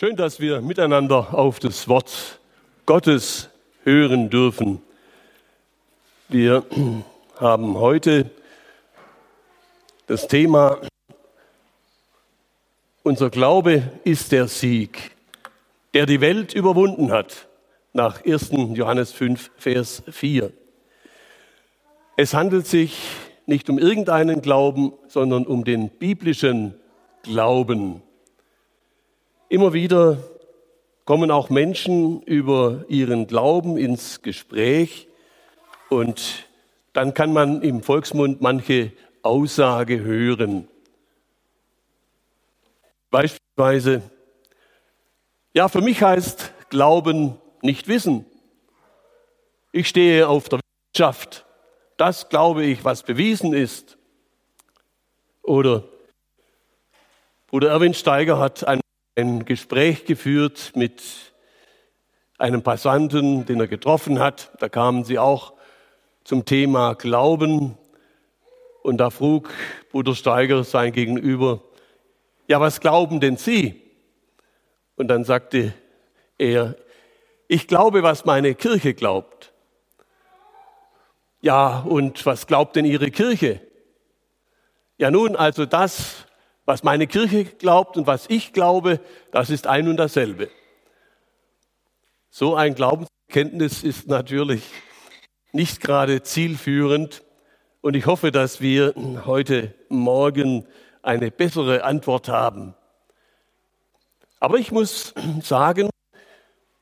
Schön, 0.00 0.14
dass 0.14 0.38
wir 0.38 0.60
miteinander 0.60 1.34
auf 1.34 1.58
das 1.58 1.88
Wort 1.88 2.38
Gottes 2.86 3.50
hören 3.82 4.30
dürfen. 4.30 4.80
Wir 6.28 6.64
haben 7.40 7.76
heute 7.76 8.30
das 10.06 10.28
Thema, 10.28 10.78
unser 13.02 13.28
Glaube 13.28 13.90
ist 14.04 14.30
der 14.30 14.46
Sieg, 14.46 15.16
der 15.94 16.06
die 16.06 16.20
Welt 16.20 16.54
überwunden 16.54 17.10
hat, 17.10 17.48
nach 17.92 18.24
1. 18.24 18.52
Johannes 18.74 19.10
5, 19.10 19.50
Vers 19.56 20.04
4. 20.08 20.52
Es 22.16 22.34
handelt 22.34 22.68
sich 22.68 23.00
nicht 23.46 23.68
um 23.68 23.80
irgendeinen 23.80 24.42
Glauben, 24.42 24.92
sondern 25.08 25.44
um 25.44 25.64
den 25.64 25.88
biblischen 25.88 26.74
Glauben. 27.24 28.04
Immer 29.50 29.72
wieder 29.72 30.18
kommen 31.06 31.30
auch 31.30 31.48
Menschen 31.48 32.20
über 32.22 32.84
ihren 32.88 33.26
Glauben 33.26 33.78
ins 33.78 34.20
Gespräch 34.20 35.08
und 35.88 36.46
dann 36.92 37.14
kann 37.14 37.32
man 37.32 37.62
im 37.62 37.82
Volksmund 37.82 38.42
manche 38.42 38.92
Aussage 39.22 40.00
hören. 40.00 40.68
Beispielsweise, 43.10 44.02
ja, 45.54 45.68
für 45.68 45.80
mich 45.80 46.02
heißt 46.02 46.52
Glauben 46.68 47.38
nicht 47.62 47.88
wissen. 47.88 48.26
Ich 49.72 49.88
stehe 49.88 50.28
auf 50.28 50.50
der 50.50 50.60
Wirtschaft. 50.92 51.46
Das 51.96 52.28
glaube 52.28 52.66
ich, 52.66 52.84
was 52.84 53.02
bewiesen 53.02 53.54
ist. 53.54 53.96
Oder 55.42 55.84
Bruder 57.46 57.70
Erwin 57.70 57.94
Steiger 57.94 58.38
hat 58.38 58.68
ein 58.68 58.80
ein 59.18 59.44
Gespräch 59.44 60.04
geführt 60.04 60.72
mit 60.76 61.02
einem 62.38 62.62
Passanten, 62.62 63.46
den 63.46 63.58
er 63.58 63.66
getroffen 63.66 64.20
hat. 64.20 64.52
Da 64.60 64.68
kamen 64.68 65.02
sie 65.02 65.18
auch 65.18 65.54
zum 66.22 66.44
Thema 66.44 66.94
Glauben. 66.94 67.76
Und 68.82 68.98
da 68.98 69.10
frug 69.10 69.50
Bruder 69.90 70.14
Steiger 70.14 70.62
sein 70.62 70.92
Gegenüber, 70.92 71.62
ja, 72.46 72.60
was 72.60 72.80
glauben 72.80 73.18
denn 73.18 73.36
Sie? 73.36 73.82
Und 74.94 75.08
dann 75.08 75.24
sagte 75.24 75.74
er, 76.38 76.76
ich 77.48 77.66
glaube, 77.66 78.02
was 78.04 78.24
meine 78.24 78.54
Kirche 78.54 78.94
glaubt. 78.94 79.52
Ja, 81.40 81.80
und 81.80 82.24
was 82.24 82.46
glaubt 82.46 82.76
denn 82.76 82.84
Ihre 82.84 83.10
Kirche? 83.10 83.60
Ja, 84.96 85.10
nun, 85.10 85.36
also 85.36 85.66
das, 85.66 86.27
was 86.68 86.82
meine 86.82 87.06
Kirche 87.06 87.46
glaubt 87.46 87.96
und 87.96 88.06
was 88.06 88.26
ich 88.28 88.52
glaube, 88.52 89.00
das 89.30 89.48
ist 89.48 89.66
ein 89.66 89.88
und 89.88 89.96
dasselbe. 89.96 90.50
So 92.28 92.56
ein 92.56 92.74
Glaubenskenntnis 92.74 93.82
ist 93.82 94.06
natürlich 94.06 94.62
nicht 95.52 95.80
gerade 95.80 96.22
zielführend 96.22 97.24
und 97.80 97.96
ich 97.96 98.04
hoffe, 98.04 98.32
dass 98.32 98.60
wir 98.60 98.92
heute 99.24 99.72
Morgen 99.88 100.66
eine 101.00 101.30
bessere 101.30 101.84
Antwort 101.84 102.28
haben. 102.28 102.74
Aber 104.38 104.58
ich 104.58 104.70
muss 104.70 105.14
sagen, 105.40 105.88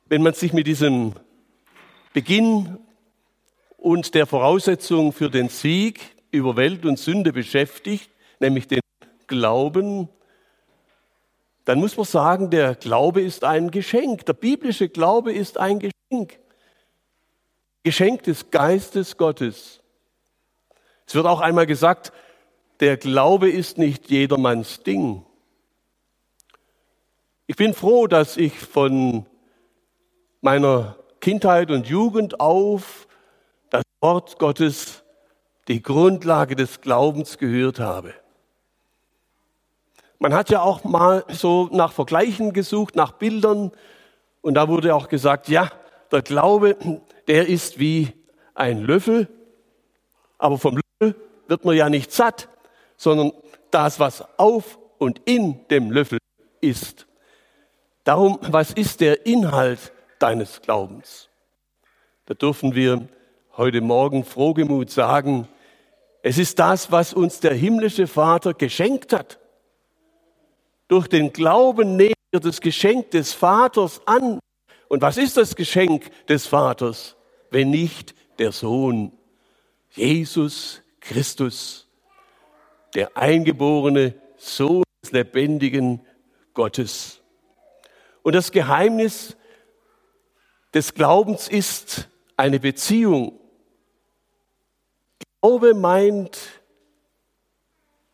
wenn 0.07 0.21
man 0.21 0.35
sich 0.35 0.53
mit 0.53 0.67
diesem 0.67 1.13
Beginn 2.13 2.77
und 3.77 4.17
der 4.17 4.27
Voraussetzung 4.27 5.13
für 5.13 5.31
den 5.31 5.49
Sieg 5.49 6.01
über 6.33 6.57
Welt 6.57 6.85
und 6.85 6.99
Sünde 6.99 7.33
beschäftigt, 7.33 8.11
nämlich 8.41 8.67
den 8.67 8.81
glauben, 9.27 10.09
dann 11.67 11.81
muss 11.81 11.97
man 11.97 12.07
sagen, 12.07 12.51
der 12.51 12.77
Glaube 12.77 13.21
ist 13.21 13.43
ein 13.43 13.71
Geschenk. 13.71 14.25
Der 14.27 14.35
biblische 14.35 14.89
Glaube 14.89 15.33
ist 15.33 15.59
ein 15.59 15.81
Geschenk. 15.81 16.39
Geschenk 17.83 18.23
des 18.23 18.51
Geistes 18.51 19.17
Gottes. 19.17 19.81
Es 21.07 21.15
wird 21.15 21.27
auch 21.27 21.41
einmal 21.41 21.67
gesagt, 21.67 22.13
der 22.81 22.97
Glaube 22.97 23.51
ist 23.51 23.79
nicht 23.79 24.11
jedermanns 24.11 24.83
Ding. 24.83 25.25
Ich 27.49 27.57
bin 27.57 27.75
froh, 27.75 28.07
dass 28.07 28.37
ich 28.37 28.59
von 28.59 29.27
meiner 30.41 30.97
Kindheit 31.21 31.71
und 31.71 31.89
Jugend 31.89 32.39
auf 32.39 33.09
das 33.71 33.83
Wort 34.01 34.39
Gottes, 34.39 35.03
die 35.67 35.83
Grundlage 35.83 36.55
des 36.55 36.81
Glaubens 36.81 37.39
gehört 37.39 37.81
habe. 37.81 38.15
Man 40.19 40.35
hat 40.35 40.51
ja 40.51 40.63
auch 40.63 40.85
mal 40.85 41.25
so 41.29 41.69
nach 41.73 41.93
Vergleichen 41.93 42.53
gesucht, 42.53 42.97
nach 42.97 43.13
Bildern. 43.13 43.73
Und 44.41 44.55
da 44.55 44.69
wurde 44.69 44.95
auch 44.95 45.09
gesagt, 45.09 45.49
ja, 45.49 45.71
der 46.11 46.23
Glaube, 46.23 46.77
der 47.27 47.49
ist 47.49 47.79
wie 47.79 48.13
ein 48.55 48.83
Löffel. 48.83 49.29
Aber 50.39 50.59
vom 50.59 50.81
Löffel 51.01 51.15
wird 51.49 51.65
man 51.65 51.77
ja 51.77 51.89
nicht 51.89 52.13
satt, 52.13 52.49
sondern 52.97 53.33
das, 53.71 54.01
was 54.01 54.25
auf 54.39 54.79
und 54.99 55.21
in 55.25 55.67
dem 55.69 55.91
Löffel 55.91 56.19
ist. 56.61 57.07
Darum, 58.05 58.39
was 58.41 58.71
ist 58.71 59.01
der 59.01 59.27
Inhalt 59.27 59.93
deines 60.19 60.63
Glaubens? 60.63 61.29
Da 62.27 62.35
dürfen 62.35 62.75
wir 62.75 63.09
heute 63.57 63.81
Morgen 63.81 64.25
frohgemut 64.25 64.91
sagen, 64.91 65.49
es 66.23 66.39
ist 66.39 66.59
das, 66.59 66.91
was 66.91 67.13
uns 67.13 67.41
der 67.41 67.55
himmlische 67.55 68.07
Vater 68.07 68.55
geschenkt 68.55 69.13
hat. 69.13 69.39
Durch 70.89 71.09
den 71.09 71.33
Glauben 71.33 71.97
nehmen 71.97 72.15
wir 72.31 72.41
das 72.41 72.61
Geschenk 72.61 73.11
des 73.11 73.33
Vaters 73.33 74.01
an. 74.07 74.39
Und 74.89 75.03
was 75.03 75.17
ist 75.17 75.37
das 75.37 75.57
Geschenk 75.57 76.11
des 76.27 76.47
Vaters, 76.47 77.17
wenn 77.51 77.71
nicht 77.71 78.15
der 78.39 78.53
Sohn? 78.53 79.13
Jesus 79.91 80.83
Christus, 81.01 81.89
der 82.95 83.17
eingeborene 83.17 84.15
Sohn 84.37 84.85
des 85.03 85.13
lebendigen 85.13 86.01
Gottes. 86.55 87.21
Und 88.23 88.35
das 88.35 88.53
Geheimnis 88.53 89.37
des 90.75 90.95
Glaubens 90.95 91.49
ist 91.49 92.09
eine 92.37 92.61
Beziehung. 92.61 93.41
Glaube 95.41 95.75
meint 95.75 96.39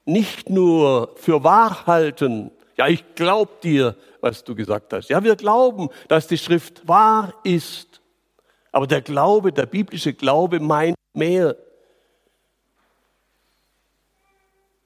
nicht 0.04 0.50
nur 0.50 1.14
für 1.16 1.44
wahr 1.44 1.86
halten, 1.86 2.50
ja, 2.76 2.88
ich 2.88 3.14
glaube 3.14 3.52
dir, 3.62 3.96
was 4.20 4.44
du 4.44 4.54
gesagt 4.54 4.92
hast. 4.92 5.08
Ja, 5.08 5.22
wir 5.22 5.36
glauben, 5.36 5.90
dass 6.08 6.26
die 6.26 6.38
Schrift 6.38 6.86
wahr 6.86 7.34
ist. 7.44 8.00
Aber 8.70 8.86
der 8.86 9.02
Glaube, 9.02 9.52
der 9.52 9.66
biblische 9.66 10.14
Glaube 10.14 10.60
meint 10.60 10.96
mehr. 11.12 11.56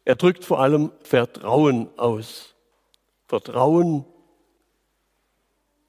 Er 0.05 0.17
drückt 0.17 0.45
vor 0.45 0.61
allem 0.61 0.93
Vertrauen 1.03 1.89
aus. 1.97 2.55
Vertrauen 3.27 4.05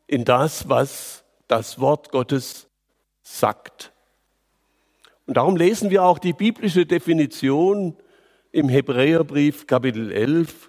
in 0.08 0.26
das, 0.26 0.70
was 0.70 1.24
das 1.48 1.80
Wort 1.80 2.12
Gottes 2.12 2.68
sagt. 3.24 3.92
Und 5.26 5.38
darum 5.38 5.56
lesen 5.56 5.90
wir 5.90 6.04
auch 6.04 6.20
die 6.20 6.34
biblische 6.34 6.86
Definition 6.86 7.98
im 8.52 8.70
Hebräerbrief 8.70 9.68
Kapitel 9.68 10.12
11 10.12 10.67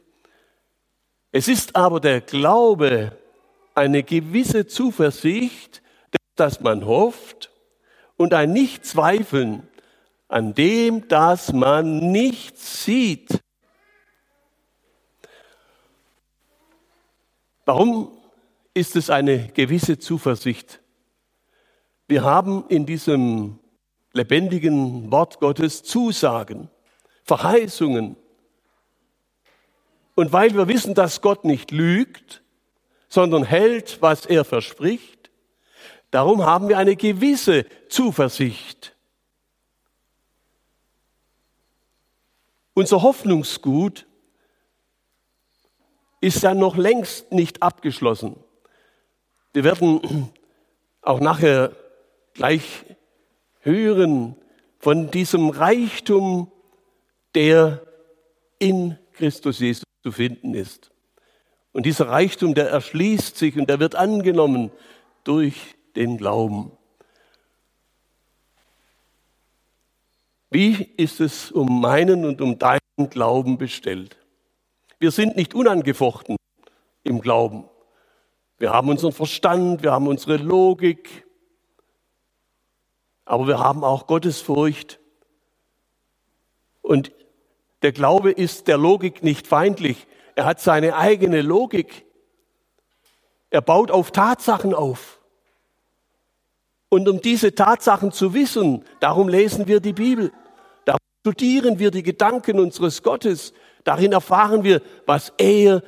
es 1.32 1.48
ist 1.48 1.76
aber 1.76 2.00
der 2.00 2.20
Glaube 2.20 3.16
eine 3.74 4.02
gewisse 4.02 4.66
Zuversicht, 4.66 5.82
dass 6.36 6.60
man 6.60 6.86
hofft 6.86 7.50
und 8.16 8.34
ein 8.34 8.52
Nichtzweifeln 8.52 9.68
an 10.28 10.54
dem, 10.54 11.08
dass 11.08 11.52
man 11.52 12.10
nicht 12.10 12.58
sieht. 12.58 13.40
Warum 17.64 18.16
ist 18.72 18.96
es 18.96 19.10
eine 19.10 19.48
gewisse 19.48 19.98
Zuversicht? 19.98 20.80
Wir 22.06 22.24
haben 22.24 22.64
in 22.68 22.86
diesem 22.86 23.58
lebendigen 24.12 25.10
Wort 25.10 25.40
Gottes 25.40 25.82
Zusagen, 25.82 26.70
Verheißungen, 27.24 28.16
und 30.18 30.32
weil 30.32 30.52
wir 30.56 30.66
wissen, 30.66 30.94
dass 30.94 31.20
Gott 31.20 31.44
nicht 31.44 31.70
lügt, 31.70 32.42
sondern 33.08 33.44
hält, 33.44 34.02
was 34.02 34.26
er 34.26 34.44
verspricht, 34.44 35.30
darum 36.10 36.44
haben 36.44 36.68
wir 36.68 36.76
eine 36.76 36.96
gewisse 36.96 37.66
Zuversicht. 37.88 38.96
Unser 42.74 43.02
Hoffnungsgut 43.02 44.08
ist 46.20 46.42
ja 46.42 46.52
noch 46.52 46.76
längst 46.76 47.30
nicht 47.30 47.62
abgeschlossen. 47.62 48.42
Wir 49.52 49.62
werden 49.62 50.32
auch 51.00 51.20
nachher 51.20 51.76
gleich 52.34 52.84
hören 53.60 54.34
von 54.80 55.12
diesem 55.12 55.50
Reichtum, 55.50 56.50
der 57.36 57.86
in 58.58 58.98
Christus 59.18 59.58
Jesus 59.58 59.84
zu 60.02 60.12
finden 60.12 60.54
ist. 60.54 60.90
Und 61.72 61.86
dieser 61.86 62.08
Reichtum, 62.08 62.54
der 62.54 62.70
erschließt 62.70 63.36
sich 63.36 63.56
und 63.56 63.68
der 63.68 63.80
wird 63.80 63.94
angenommen 63.94 64.70
durch 65.24 65.76
den 65.96 66.16
Glauben. 66.16 66.72
Wie 70.50 70.82
ist 70.96 71.20
es 71.20 71.50
um 71.50 71.80
meinen 71.80 72.24
und 72.24 72.40
um 72.40 72.58
deinen 72.58 73.10
Glauben 73.10 73.58
bestellt? 73.58 74.16
Wir 74.98 75.10
sind 75.10 75.36
nicht 75.36 75.54
unangefochten 75.54 76.36
im 77.02 77.20
Glauben. 77.20 77.68
Wir 78.56 78.72
haben 78.72 78.88
unseren 78.88 79.12
Verstand, 79.12 79.82
wir 79.82 79.92
haben 79.92 80.08
unsere 80.08 80.36
Logik, 80.36 81.26
aber 83.24 83.46
wir 83.46 83.58
haben 83.58 83.84
auch 83.84 84.06
Gottesfurcht. 84.06 84.98
Und 86.80 87.12
der 87.82 87.92
Glaube 87.92 88.30
ist 88.30 88.68
der 88.68 88.78
Logik 88.78 89.22
nicht 89.22 89.46
feindlich. 89.46 90.06
Er 90.34 90.44
hat 90.44 90.60
seine 90.60 90.96
eigene 90.96 91.42
Logik. 91.42 92.04
Er 93.50 93.60
baut 93.60 93.90
auf 93.90 94.10
Tatsachen 94.10 94.74
auf. 94.74 95.20
Und 96.88 97.08
um 97.08 97.20
diese 97.20 97.54
Tatsachen 97.54 98.12
zu 98.12 98.34
wissen, 98.34 98.84
darum 99.00 99.28
lesen 99.28 99.66
wir 99.66 99.80
die 99.80 99.92
Bibel. 99.92 100.32
Darum 100.84 101.00
studieren 101.20 101.78
wir 101.78 101.90
die 101.90 102.02
Gedanken 102.02 102.58
unseres 102.58 103.02
Gottes. 103.02 103.52
Darin 103.84 104.12
erfahren 104.12 104.64
wir, 104.64 104.82
was 105.06 105.32
er 105.38 105.82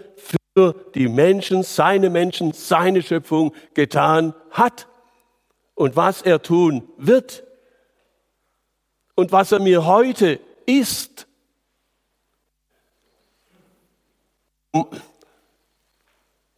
für 0.54 0.74
die 0.94 1.08
Menschen, 1.08 1.62
seine 1.62 2.10
Menschen, 2.10 2.52
seine 2.52 3.02
Schöpfung 3.02 3.54
getan 3.74 4.34
hat 4.50 4.88
und 5.74 5.96
was 5.96 6.22
er 6.22 6.42
tun 6.42 6.88
wird 6.98 7.44
und 9.14 9.32
was 9.32 9.52
er 9.52 9.60
mir 9.60 9.86
heute 9.86 10.40
ist. 10.66 11.26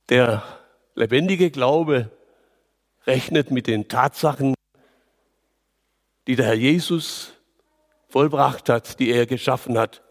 Der 0.08 0.42
lebendige 0.94 1.50
Glaube 1.50 2.10
rechnet 3.06 3.50
mit 3.50 3.66
den 3.66 3.88
Tatsachen, 3.88 4.54
die 6.26 6.36
der 6.36 6.46
Herr 6.46 6.54
Jesus 6.54 7.32
vollbracht 8.08 8.68
hat, 8.68 9.00
die 9.00 9.10
er 9.10 9.26
geschaffen 9.26 9.78
hat 9.78 10.02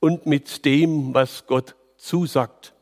und 0.00 0.26
mit 0.26 0.64
dem, 0.64 1.14
was 1.14 1.46
Gott 1.46 1.74
zusagt. 1.96 2.74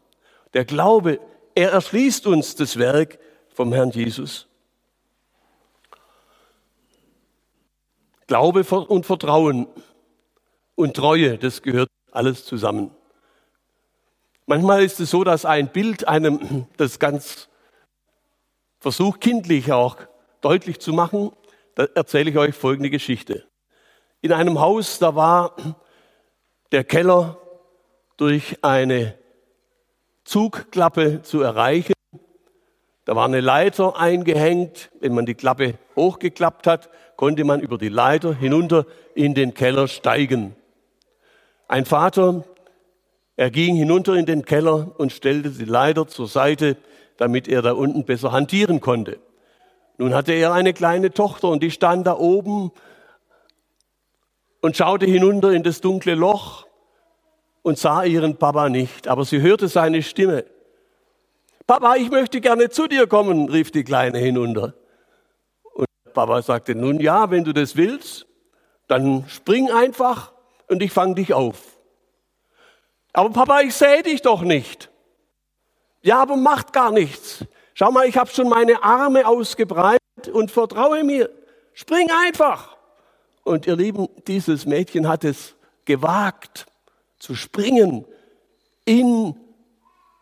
Der 0.52 0.64
Glaube, 0.64 1.20
er 1.54 1.72
erschließt 1.72 2.26
uns 2.26 2.54
das 2.54 2.78
Werk 2.78 3.18
vom 3.48 3.72
Herrn 3.72 3.90
Jesus. 3.90 4.46
Glaube 8.26 8.62
und 8.62 9.06
Vertrauen 9.06 9.66
und 10.76 10.94
Treue, 10.94 11.36
das 11.36 11.62
gehört 11.62 11.88
alles 12.12 12.44
zusammen. 12.44 12.90
Manchmal 14.50 14.82
ist 14.82 14.98
es 14.98 15.10
so, 15.10 15.22
dass 15.22 15.44
ein 15.44 15.68
Bild 15.68 16.08
einem 16.08 16.66
das 16.76 16.98
ganz 16.98 17.48
versucht, 18.80 19.20
kindlich 19.20 19.70
auch 19.70 19.96
deutlich 20.40 20.80
zu 20.80 20.92
machen. 20.92 21.30
Da 21.76 21.84
erzähle 21.94 22.30
ich 22.30 22.36
euch 22.36 22.56
folgende 22.56 22.90
Geschichte. 22.90 23.44
In 24.22 24.32
einem 24.32 24.58
Haus, 24.58 24.98
da 24.98 25.14
war 25.14 25.54
der 26.72 26.82
Keller 26.82 27.38
durch 28.16 28.58
eine 28.62 29.14
Zugklappe 30.24 31.22
zu 31.22 31.42
erreichen. 31.42 31.92
Da 33.04 33.14
war 33.14 33.26
eine 33.26 33.40
Leiter 33.40 34.00
eingehängt. 34.00 34.90
Wenn 34.98 35.14
man 35.14 35.26
die 35.26 35.36
Klappe 35.36 35.74
hochgeklappt 35.94 36.66
hat, 36.66 36.90
konnte 37.14 37.44
man 37.44 37.60
über 37.60 37.78
die 37.78 37.88
Leiter 37.88 38.34
hinunter 38.34 38.84
in 39.14 39.34
den 39.34 39.54
Keller 39.54 39.86
steigen. 39.86 40.56
Ein 41.68 41.84
Vater, 41.84 42.42
er 43.40 43.50
ging 43.50 43.74
hinunter 43.74 44.16
in 44.16 44.26
den 44.26 44.44
Keller 44.44 44.90
und 44.98 45.12
stellte 45.12 45.48
die 45.48 45.64
Leiter 45.64 46.06
zur 46.06 46.28
Seite, 46.28 46.76
damit 47.16 47.48
er 47.48 47.62
da 47.62 47.72
unten 47.72 48.04
besser 48.04 48.32
hantieren 48.32 48.82
konnte. 48.82 49.18
Nun 49.96 50.12
hatte 50.12 50.34
er 50.34 50.52
eine 50.52 50.74
kleine 50.74 51.10
Tochter 51.10 51.48
und 51.48 51.62
die 51.62 51.70
stand 51.70 52.06
da 52.06 52.18
oben 52.18 52.70
und 54.60 54.76
schaute 54.76 55.06
hinunter 55.06 55.52
in 55.52 55.62
das 55.62 55.80
dunkle 55.80 56.16
Loch 56.16 56.66
und 57.62 57.78
sah 57.78 58.04
ihren 58.04 58.36
Papa 58.36 58.68
nicht, 58.68 59.08
aber 59.08 59.24
sie 59.24 59.40
hörte 59.40 59.68
seine 59.68 60.02
Stimme. 60.02 60.44
Papa, 61.66 61.96
ich 61.96 62.10
möchte 62.10 62.42
gerne 62.42 62.68
zu 62.68 62.88
dir 62.88 63.06
kommen, 63.06 63.48
rief 63.48 63.70
die 63.70 63.84
Kleine 63.84 64.18
hinunter. 64.18 64.74
Und 65.72 65.86
Papa 66.12 66.42
sagte, 66.42 66.74
nun 66.74 67.00
ja, 67.00 67.30
wenn 67.30 67.44
du 67.44 67.54
das 67.54 67.74
willst, 67.74 68.26
dann 68.86 69.24
spring 69.30 69.70
einfach 69.70 70.30
und 70.68 70.82
ich 70.82 70.92
fange 70.92 71.14
dich 71.14 71.32
auf. 71.32 71.69
Aber 73.12 73.30
Papa, 73.30 73.60
ich 73.60 73.74
sehe 73.74 74.02
dich 74.02 74.22
doch 74.22 74.42
nicht. 74.42 74.90
Ja, 76.02 76.22
aber 76.22 76.36
macht 76.36 76.72
gar 76.72 76.92
nichts. 76.92 77.44
Schau 77.74 77.90
mal, 77.90 78.06
ich 78.06 78.16
habe 78.16 78.30
schon 78.30 78.48
meine 78.48 78.82
Arme 78.82 79.26
ausgebreitet 79.26 80.28
und 80.32 80.50
vertraue 80.50 81.04
mir. 81.04 81.30
Spring 81.72 82.08
einfach. 82.10 82.76
Und 83.42 83.66
ihr 83.66 83.76
Lieben, 83.76 84.08
dieses 84.26 84.66
Mädchen 84.66 85.08
hat 85.08 85.24
es 85.24 85.56
gewagt 85.84 86.66
zu 87.18 87.34
springen 87.34 88.06
in 88.84 89.34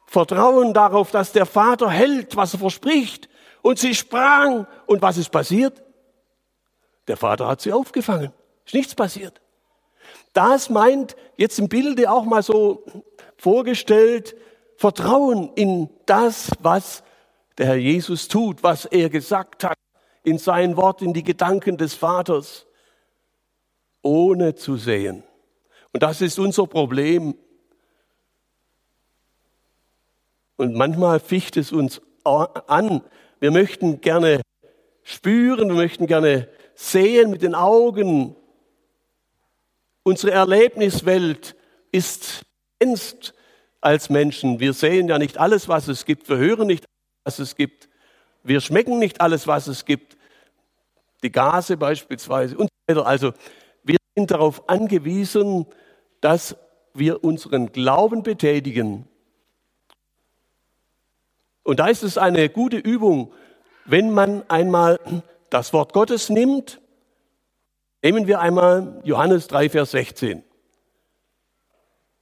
Vertrauen 0.07 0.73
darauf, 0.73 1.11
dass 1.11 1.33
der 1.33 1.47
Vater 1.47 1.91
hält, 1.91 2.37
was 2.37 2.55
er 2.55 2.61
verspricht. 2.61 3.29
Und 3.63 3.79
sie 3.79 3.95
sprang. 3.95 4.67
Und 4.87 5.03
was 5.03 5.19
ist 5.19 5.31
passiert? 5.31 5.83
Der 7.07 7.17
Vater 7.17 7.47
hat 7.47 7.61
sie 7.61 7.73
aufgefangen. 7.73 8.33
Ist 8.65 8.75
nichts 8.75 8.95
passiert. 8.95 9.41
Das 10.33 10.71
meint 10.71 11.17
jetzt 11.37 11.59
im 11.59 11.69
Bilde 11.69 12.11
auch 12.11 12.25
mal 12.25 12.43
so 12.43 12.85
vorgestellt, 13.37 14.37
Vertrauen 14.77 15.53
in 15.55 15.91
das, 16.07 16.51
was 16.61 17.03
der 17.57 17.67
Herr 17.67 17.77
Jesus 17.77 18.29
tut, 18.29 18.63
was 18.63 18.85
er 18.85 19.11
gesagt 19.11 19.65
hat, 19.65 19.77
in 20.23 20.39
sein 20.39 20.77
Wort, 20.77 21.03
in 21.03 21.13
die 21.13 21.25
Gedanken 21.25 21.77
des 21.77 21.95
Vaters, 21.95 22.67
ohne 24.03 24.55
zu 24.55 24.77
sehen. 24.77 25.25
Und 25.93 26.03
das 26.03 26.21
ist 26.21 26.39
unser 26.39 26.67
Problem. 26.67 27.35
Und 30.57 30.75
manchmal 30.75 31.19
ficht 31.19 31.57
es 31.57 31.73
uns 31.73 32.01
an. 32.25 33.03
Wir 33.41 33.51
möchten 33.51 34.01
gerne 34.01 34.43
spüren, 35.03 35.69
wir 35.69 35.77
möchten 35.77 36.07
gerne 36.07 36.49
sehen 36.75 37.31
mit 37.31 37.43
den 37.43 37.55
Augen. 37.55 38.37
Unsere 40.09 40.33
Erlebniswelt 40.33 41.55
ist 41.93 42.47
begrenzt 42.79 43.35
als 43.83 44.09
Menschen. 44.09 44.59
Wir 44.59 44.73
sehen 44.73 45.07
ja 45.07 45.19
nicht 45.19 45.37
alles, 45.37 45.69
was 45.69 45.87
es 45.87 46.07
gibt. 46.07 46.31
Wir 46.31 46.39
hören 46.39 46.67
nicht, 46.67 46.87
was 47.25 47.39
es 47.39 47.57
gibt. 47.57 47.91
Wir 48.43 48.63
schmecken 48.63 48.99
nicht 48.99 49.21
alles, 49.21 49.47
was 49.47 49.67
es 49.67 49.85
gibt. 49.85 50.17
Die 51.23 51.31
Gase 51.31 51.77
beispielsweise 51.77 52.57
und 52.57 52.71
so 52.71 52.95
weiter. 52.97 53.07
Also 53.07 53.33
sind 54.17 54.31
darauf 54.31 54.67
angewiesen, 54.71 55.67
dass 56.23 56.57
wir 56.95 57.23
unseren 57.23 57.71
Glauben 57.71 58.23
betätigen. 58.23 59.07
Und 61.65 61.81
da 61.81 61.89
ist 61.89 62.03
es 62.03 62.17
eine 62.17 62.49
gute 62.49 62.79
Übung, 62.79 63.35
wenn 63.85 64.11
man 64.11 64.43
einmal 64.49 64.99
das 65.51 65.75
Wort 65.75 65.93
Gottes 65.93 66.31
nimmt. 66.31 66.81
Nehmen 68.03 68.29
wir 68.29 68.41
einmal 68.41 69.01
Johannes 69.03 69.49
3, 69.49 69.71
Vers 69.71 69.91
16. 69.91 70.45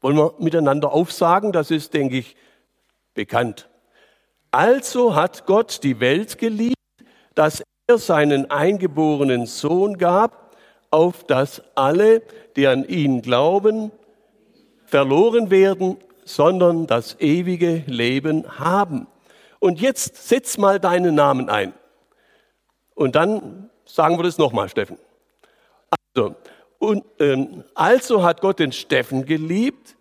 Wollen 0.00 0.16
wir 0.16 0.35
miteinander 0.38 0.92
aufsagen? 0.92 1.52
Das 1.52 1.71
ist, 1.71 1.92
denke 1.92 2.16
ich, 2.16 2.37
bekannt. 3.14 3.68
Also 4.50 5.14
hat 5.14 5.45
Gott 5.45 5.83
die 5.83 6.00
Welt 6.00 6.38
geliebt, 6.38 6.76
dass 7.35 7.62
er 7.87 7.99
seinen 7.99 8.50
eingeborenen 8.50 9.45
Sohn 9.45 9.99
gab, 9.99 10.56
auf 10.90 11.25
dass 11.25 11.62
alle, 11.75 12.23
die 12.56 12.66
an 12.66 12.88
ihn 12.88 13.21
glauben, 13.21 13.92
verloren 14.87 15.50
werden, 15.50 15.99
sondern 16.25 16.87
das 16.87 17.21
ewige 17.21 17.85
Leben 17.87 18.59
haben. 18.59 19.09
Und 19.59 19.80
jetzt 19.80 20.28
setz 20.28 20.56
mal 20.56 20.80
deinen 20.80 21.14
Namen 21.14 21.50
ein. 21.50 21.75
Und 22.95 23.14
dann 23.14 23.68
sagen 23.85 24.16
wir 24.16 24.23
das 24.23 24.38
nochmal, 24.38 24.71
Steffen. 24.71 24.97
Also, 26.16 26.35
und, 26.78 27.04
ähm, 27.18 27.64
also 27.75 28.23
hat 28.23 28.40
Gott 28.40 28.58
den 28.58 28.73
Steffen 28.73 29.26
geliebt, 29.26 29.96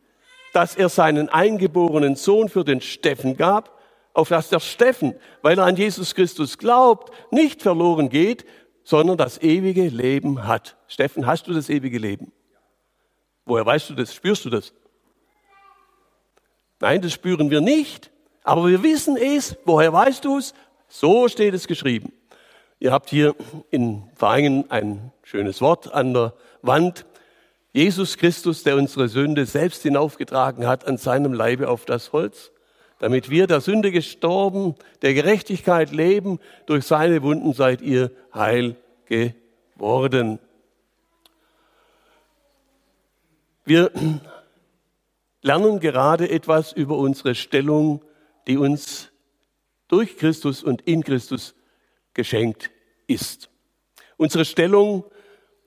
dass 0.53 0.75
er 0.75 0.87
seinen 0.87 1.29
eingeborenen 1.29 2.15
Sohn 2.15 2.47
für 2.47 2.63
den 2.63 2.79
Steffen 2.79 3.35
gab, 3.35 3.77
auf 4.13 4.29
dass 4.29 4.49
der 4.49 4.61
Steffen, 4.61 5.15
weil 5.41 5.57
er 5.57 5.65
an 5.65 5.75
Jesus 5.75 6.15
Christus 6.15 6.57
glaubt, 6.57 7.11
nicht 7.31 7.61
verloren 7.61 8.09
geht, 8.09 8.45
sondern 8.83 9.17
das 9.17 9.41
ewige 9.41 9.87
Leben 9.87 10.47
hat. 10.47 10.77
Steffen, 10.87 11.25
hast 11.25 11.47
du 11.47 11.53
das 11.53 11.69
ewige 11.69 11.97
Leben? 11.97 12.31
Woher 13.45 13.65
weißt 13.65 13.89
du 13.89 13.93
das? 13.93 14.13
Spürst 14.13 14.45
du 14.45 14.49
das? 14.49 14.73
Nein, 16.79 17.01
das 17.01 17.11
spüren 17.11 17.49
wir 17.49 17.61
nicht. 17.61 18.11
Aber 18.43 18.67
wir 18.67 18.83
wissen 18.83 19.17
es. 19.17 19.57
Woher 19.65 19.91
weißt 19.91 20.23
du 20.23 20.37
es? 20.37 20.53
So 20.87 21.27
steht 21.27 21.53
es 21.53 21.67
geschrieben. 21.67 22.13
Ihr 22.79 22.91
habt 22.91 23.09
hier 23.09 23.35
in 23.71 24.03
Vereinen 24.15 24.69
ein 24.69 25.11
schönes 25.25 25.59
Wort 25.59 25.91
an 25.91 26.13
der 26.13 26.33
Wand. 26.61 27.05
Jesus 27.73 28.17
Christus, 28.17 28.63
der 28.63 28.77
unsere 28.77 29.09
Sünde 29.09 29.45
selbst 29.47 29.81
hinaufgetragen 29.81 30.67
hat 30.67 30.87
an 30.87 30.97
seinem 30.97 31.33
Leibe 31.33 31.67
auf 31.67 31.85
das 31.85 32.13
Holz. 32.13 32.51
damit 32.99 33.29
wir 33.29 33.45
der 33.45 33.59
Sünde 33.59 33.91
gestorben, 33.91 34.75
der 35.01 35.13
Gerechtigkeit 35.13 35.91
leben. 35.91 36.39
Durch 36.65 36.85
seine 36.85 37.21
Wunden 37.23 37.51
seid 37.51 37.81
ihr 37.81 38.09
heil 38.33 38.77
geworden. 39.05 40.39
Wir 43.65 43.91
lernen 45.41 45.81
gerade 45.81 46.29
etwas 46.29 46.71
über 46.71 46.97
unsere 46.97 47.35
Stellung, 47.35 48.01
die 48.47 48.57
uns 48.57 49.11
durch 49.89 50.15
Christus 50.15 50.63
und 50.63 50.81
in 50.83 51.03
Christus 51.03 51.53
geschenkt 52.13 52.71
ist. 53.07 53.49
Unsere 54.15 54.45
Stellung 54.45 55.03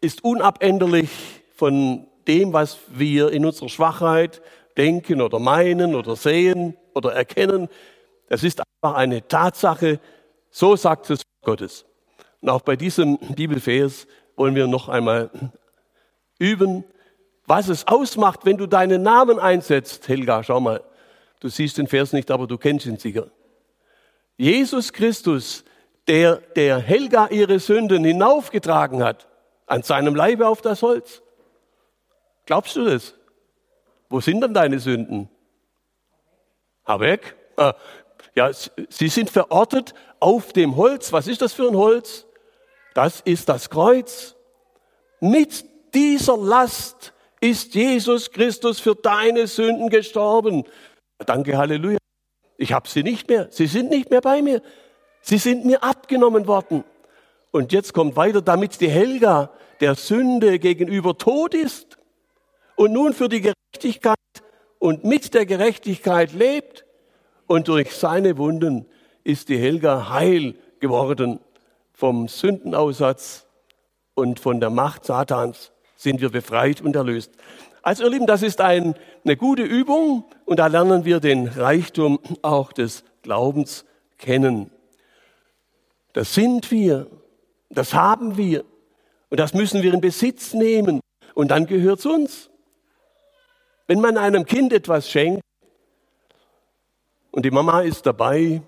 ist 0.00 0.24
unabänderlich 0.24 1.10
von 1.54 2.06
dem, 2.26 2.52
was 2.52 2.78
wir 2.88 3.32
in 3.32 3.44
unserer 3.44 3.68
Schwachheit 3.68 4.42
denken 4.76 5.20
oder 5.20 5.38
meinen 5.38 5.94
oder 5.94 6.14
sehen 6.16 6.76
oder 6.94 7.12
erkennen. 7.12 7.68
Das 8.28 8.44
ist 8.44 8.60
einfach 8.60 8.96
eine 8.96 9.26
Tatsache. 9.26 10.00
So 10.50 10.76
sagt 10.76 11.10
es 11.10 11.22
Gottes. 11.42 11.84
Und 12.40 12.50
auch 12.50 12.62
bei 12.62 12.76
diesem 12.76 13.18
Bibelvers 13.18 14.06
wollen 14.36 14.54
wir 14.54 14.66
noch 14.66 14.88
einmal 14.88 15.30
üben, 16.38 16.84
was 17.46 17.68
es 17.68 17.86
ausmacht, 17.88 18.40
wenn 18.44 18.56
du 18.56 18.66
deinen 18.66 19.02
Namen 19.02 19.38
einsetzt. 19.38 20.06
Helga, 20.08 20.42
schau 20.42 20.60
mal. 20.60 20.84
Du 21.40 21.48
siehst 21.48 21.78
den 21.78 21.86
Vers 21.86 22.12
nicht, 22.12 22.30
aber 22.30 22.46
du 22.46 22.58
kennst 22.58 22.86
ihn 22.86 22.98
sicher. 22.98 23.28
Jesus 24.36 24.92
Christus, 24.92 25.64
der, 26.06 26.36
der 26.54 26.78
Helga 26.78 27.28
ihre 27.28 27.58
Sünden 27.58 28.04
hinaufgetragen 28.04 29.02
hat, 29.02 29.27
an 29.68 29.82
seinem 29.82 30.14
Leibe 30.14 30.48
auf 30.48 30.62
das 30.62 30.82
Holz. 30.82 31.22
Glaubst 32.46 32.76
du 32.76 32.84
das? 32.84 33.14
Wo 34.08 34.20
sind 34.20 34.40
dann 34.40 34.54
deine 34.54 34.80
Sünden? 34.80 35.28
Hab 36.84 37.00
weg. 37.00 37.36
Ah, 37.56 37.74
ja, 38.34 38.50
sie 38.52 39.08
sind 39.08 39.30
verortet 39.30 39.94
auf 40.20 40.52
dem 40.52 40.76
Holz. 40.76 41.12
Was 41.12 41.26
ist 41.26 41.42
das 41.42 41.52
für 41.52 41.68
ein 41.68 41.76
Holz? 41.76 42.26
Das 42.94 43.20
ist 43.20 43.48
das 43.48 43.68
Kreuz. 43.68 44.34
Mit 45.20 45.64
dieser 45.94 46.36
Last 46.36 47.12
ist 47.40 47.74
Jesus 47.74 48.30
Christus 48.30 48.80
für 48.80 48.94
deine 48.94 49.46
Sünden 49.46 49.90
gestorben. 49.90 50.64
Danke, 51.18 51.56
Halleluja. 51.56 51.98
Ich 52.56 52.72
habe 52.72 52.88
sie 52.88 53.02
nicht 53.02 53.28
mehr. 53.28 53.48
Sie 53.50 53.66
sind 53.66 53.90
nicht 53.90 54.10
mehr 54.10 54.20
bei 54.20 54.42
mir. 54.42 54.62
Sie 55.20 55.38
sind 55.38 55.64
mir 55.64 55.82
abgenommen 55.82 56.46
worden. 56.46 56.84
Und 57.50 57.72
jetzt 57.72 57.94
kommt 57.94 58.16
weiter, 58.16 58.42
damit 58.42 58.80
die 58.80 58.90
Helga 58.90 59.50
der 59.80 59.94
Sünde 59.94 60.58
gegenüber 60.58 61.16
tot 61.16 61.54
ist 61.54 61.98
und 62.76 62.92
nun 62.92 63.12
für 63.12 63.28
die 63.28 63.40
Gerechtigkeit 63.40 64.16
und 64.78 65.04
mit 65.04 65.34
der 65.34 65.46
Gerechtigkeit 65.46 66.32
lebt. 66.32 66.84
Und 67.46 67.68
durch 67.68 67.92
seine 67.92 68.36
Wunden 68.36 68.86
ist 69.24 69.48
die 69.48 69.58
Helga 69.58 70.10
heil 70.10 70.54
geworden 70.80 71.40
vom 71.92 72.28
Sündenaussatz 72.28 73.46
und 74.14 74.40
von 74.40 74.60
der 74.60 74.70
Macht 74.70 75.04
Satans 75.04 75.72
sind 75.96 76.20
wir 76.20 76.30
befreit 76.30 76.80
und 76.80 76.94
erlöst. 76.94 77.32
Also 77.82 78.04
ihr 78.04 78.10
Lieben, 78.10 78.26
das 78.26 78.42
ist 78.42 78.60
ein, 78.60 78.94
eine 79.24 79.36
gute 79.36 79.62
Übung 79.62 80.24
und 80.44 80.58
da 80.58 80.66
lernen 80.66 81.04
wir 81.04 81.20
den 81.20 81.48
Reichtum 81.48 82.18
auch 82.42 82.72
des 82.72 83.04
Glaubens 83.22 83.84
kennen. 84.18 84.70
Das 86.12 86.34
sind 86.34 86.70
wir, 86.70 87.06
das 87.70 87.94
haben 87.94 88.36
wir 88.36 88.64
und 89.30 89.38
das 89.38 89.54
müssen 89.54 89.82
wir 89.82 89.92
in 89.92 90.00
Besitz 90.00 90.54
nehmen 90.54 91.00
und 91.34 91.48
dann 91.48 91.66
gehört 91.66 92.00
es 92.00 92.06
uns. 92.06 92.50
Wenn 93.86 94.00
man 94.00 94.18
einem 94.18 94.44
Kind 94.44 94.72
etwas 94.72 95.08
schenkt 95.10 95.42
und 97.30 97.44
die 97.44 97.50
Mama 97.50 97.82
ist 97.82 98.06
dabei, 98.06 98.62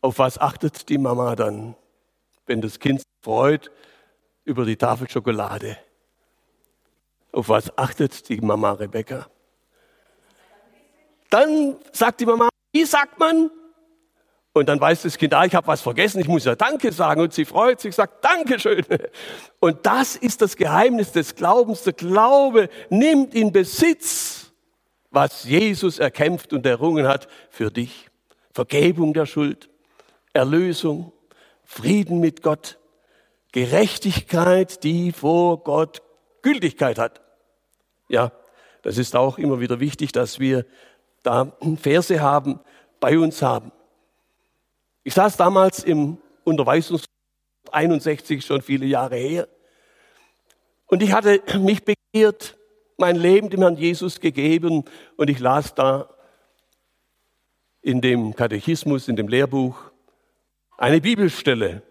auf 0.00 0.18
was 0.18 0.38
achtet 0.38 0.88
die 0.88 0.98
Mama 0.98 1.34
dann, 1.34 1.74
wenn 2.46 2.60
das 2.60 2.78
Kind 2.78 3.00
sich 3.00 3.24
freut 3.24 3.70
über 4.44 4.64
die 4.64 4.76
Tafel 4.76 5.08
Schokolade? 5.10 5.76
Auf 7.32 7.48
was 7.48 7.76
achtet 7.76 8.28
die 8.28 8.40
Mama 8.40 8.72
Rebecca? 8.72 9.28
Dann 11.30 11.76
sagt 11.92 12.20
die 12.20 12.26
Mama, 12.26 12.48
wie 12.72 12.84
sagt 12.84 13.18
man? 13.18 13.50
Und 14.56 14.70
dann 14.70 14.80
weiß 14.80 15.02
das 15.02 15.18
Kind, 15.18 15.34
ah, 15.34 15.44
ich 15.44 15.54
habe 15.54 15.66
was 15.66 15.82
vergessen, 15.82 16.18
ich 16.18 16.28
muss 16.28 16.46
ja 16.46 16.54
Danke 16.54 16.90
sagen. 16.90 17.20
Und 17.20 17.34
sie 17.34 17.44
freut 17.44 17.78
sich, 17.78 17.94
sagt 17.94 18.24
Dankeschön. 18.24 18.86
Und 19.60 19.84
das 19.84 20.16
ist 20.16 20.40
das 20.40 20.56
Geheimnis 20.56 21.12
des 21.12 21.34
Glaubens. 21.34 21.82
Der 21.82 21.92
Glaube 21.92 22.70
nimmt 22.88 23.34
in 23.34 23.52
Besitz, 23.52 24.50
was 25.10 25.44
Jesus 25.44 25.98
erkämpft 25.98 26.54
und 26.54 26.64
errungen 26.64 27.06
hat 27.06 27.28
für 27.50 27.70
dich. 27.70 28.08
Vergebung 28.54 29.12
der 29.12 29.26
Schuld, 29.26 29.68
Erlösung, 30.32 31.12
Frieden 31.62 32.20
mit 32.20 32.40
Gott, 32.40 32.78
Gerechtigkeit, 33.52 34.82
die 34.84 35.12
vor 35.12 35.64
Gott 35.64 36.00
Gültigkeit 36.40 36.98
hat. 36.98 37.20
Ja, 38.08 38.32
das 38.80 38.96
ist 38.96 39.16
auch 39.16 39.36
immer 39.36 39.60
wieder 39.60 39.80
wichtig, 39.80 40.12
dass 40.12 40.40
wir 40.40 40.64
da 41.22 41.52
Verse 41.78 42.22
haben, 42.22 42.60
bei 43.00 43.18
uns 43.18 43.42
haben. 43.42 43.70
Ich 45.06 45.14
saß 45.14 45.36
damals 45.36 45.84
im 45.84 46.18
Unterweisungskurs 46.42 47.06
61, 47.70 48.44
schon 48.44 48.60
viele 48.60 48.86
Jahre 48.86 49.14
her. 49.14 49.46
Und 50.86 51.00
ich 51.00 51.12
hatte 51.12 51.40
mich 51.60 51.84
begehrt, 51.84 52.58
mein 52.96 53.14
Leben 53.14 53.48
dem 53.48 53.60
Herrn 53.60 53.76
Jesus 53.76 54.18
gegeben 54.18 54.84
und 55.16 55.30
ich 55.30 55.38
las 55.38 55.76
da 55.76 56.12
in 57.82 58.00
dem 58.00 58.34
Katechismus, 58.34 59.06
in 59.06 59.14
dem 59.14 59.28
Lehrbuch, 59.28 59.76
eine 60.76 61.00
Bibelstelle, 61.00 61.82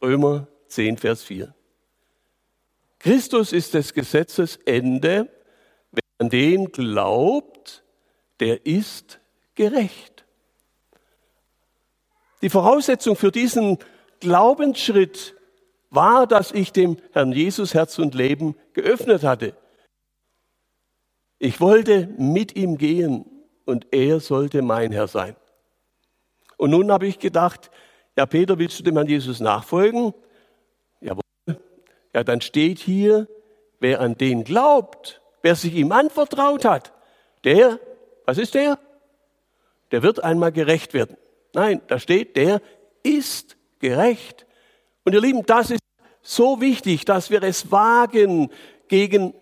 Römer 0.00 0.46
10, 0.68 0.98
Vers 0.98 1.24
4. 1.24 1.52
Christus 3.00 3.52
ist 3.52 3.74
des 3.74 3.94
Gesetzes 3.94 4.60
Ende, 4.64 5.28
wer 5.90 6.04
an 6.18 6.30
den 6.30 6.70
glaubt, 6.70 7.82
der 8.38 8.64
ist 8.64 9.18
gerecht. 9.56 10.23
Die 12.44 12.50
Voraussetzung 12.50 13.16
für 13.16 13.32
diesen 13.32 13.78
Glaubensschritt 14.20 15.34
war, 15.88 16.26
dass 16.26 16.52
ich 16.52 16.72
dem 16.72 16.98
Herrn 17.12 17.32
Jesus 17.32 17.72
Herz 17.72 17.98
und 17.98 18.14
Leben 18.14 18.54
geöffnet 18.74 19.22
hatte. 19.22 19.54
Ich 21.38 21.58
wollte 21.58 22.06
mit 22.18 22.54
ihm 22.54 22.76
gehen 22.76 23.24
und 23.64 23.86
er 23.92 24.20
sollte 24.20 24.60
mein 24.60 24.92
Herr 24.92 25.08
sein. 25.08 25.36
Und 26.58 26.72
nun 26.72 26.92
habe 26.92 27.06
ich 27.06 27.18
gedacht, 27.18 27.70
ja 28.14 28.26
Peter, 28.26 28.58
willst 28.58 28.78
du 28.78 28.82
dem 28.82 28.96
Herrn 28.96 29.08
Jesus 29.08 29.40
nachfolgen? 29.40 30.12
Ja, 31.00 32.24
dann 32.24 32.42
steht 32.42 32.78
hier, 32.78 33.26
wer 33.80 34.02
an 34.02 34.18
den 34.18 34.44
glaubt, 34.44 35.22
wer 35.40 35.56
sich 35.56 35.72
ihm 35.72 35.92
anvertraut 35.92 36.66
hat, 36.66 36.92
der, 37.44 37.80
was 38.26 38.36
ist 38.36 38.52
der? 38.52 38.78
Der 39.92 40.02
wird 40.02 40.22
einmal 40.22 40.52
gerecht 40.52 40.92
werden. 40.92 41.16
Nein, 41.54 41.80
da 41.86 41.98
steht, 41.98 42.36
der 42.36 42.60
ist 43.02 43.56
gerecht. 43.78 44.46
Und 45.04 45.14
ihr 45.14 45.20
Lieben, 45.20 45.44
das 45.46 45.70
ist 45.70 45.80
so 46.22 46.60
wichtig, 46.60 47.04
dass 47.04 47.30
wir 47.30 47.42
es 47.42 47.70
wagen, 47.70 48.50
gegen 48.88 49.34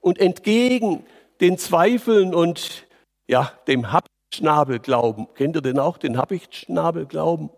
und 0.00 0.18
entgegen 0.18 1.04
den 1.40 1.58
Zweifeln 1.58 2.34
und 2.34 2.86
ja, 3.26 3.52
dem 3.66 3.92
Habichtschnabelglauben. 3.92 5.26
Kennt 5.34 5.56
ihr 5.56 5.62
denn 5.62 5.78
auch 5.78 5.98
den 5.98 6.16
Habichtschnabelglauben? 6.16 7.50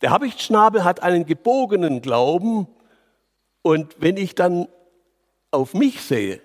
Der 0.00 0.10
Habichtschnabel 0.10 0.84
hat 0.84 1.02
einen 1.02 1.26
gebogenen 1.26 2.00
Glauben, 2.00 2.68
und 3.62 3.96
wenn 3.98 4.16
ich 4.16 4.34
dann 4.34 4.68
auf 5.50 5.74
mich 5.74 6.00
sehe, 6.00 6.40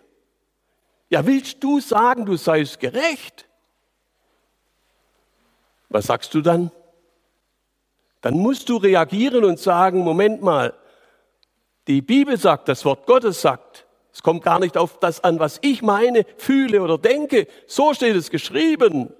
ja, 1.10 1.25
willst 1.25 1.63
du 1.63 1.80
sagen, 1.80 2.25
du 2.25 2.36
seist 2.36 2.80
gerecht? 2.80 3.48
Was 5.94 6.08
sagst 6.08 6.34
du 6.34 6.42
dann? 6.42 6.72
Dann 8.22 8.34
musst 8.34 8.68
du 8.68 8.78
reagieren 8.78 9.46
und 9.46 9.60
sagen, 9.60 10.00
Moment 10.00 10.42
mal, 10.42 10.74
die 11.88 12.02
Bibel 12.02 12.36
sagt, 12.36 12.68
das 12.68 12.84
Wort 12.84 13.06
Gottes 13.06 13.42
sagt, 13.42 13.86
es 14.12 14.24
kommt 14.24 14.44
gar 14.44 14.60
nicht 14.60 14.76
auf 14.76 15.00
das 15.00 15.24
an, 15.24 15.40
was 15.40 15.60
ich 15.62 15.84
meine, 15.84 16.26
fühle 16.38 16.82
oder 16.82 16.98
denke. 16.98 17.48
So 17.68 17.94
steht 17.94 18.16
es 18.16 18.32
geschrieben. 18.32 19.14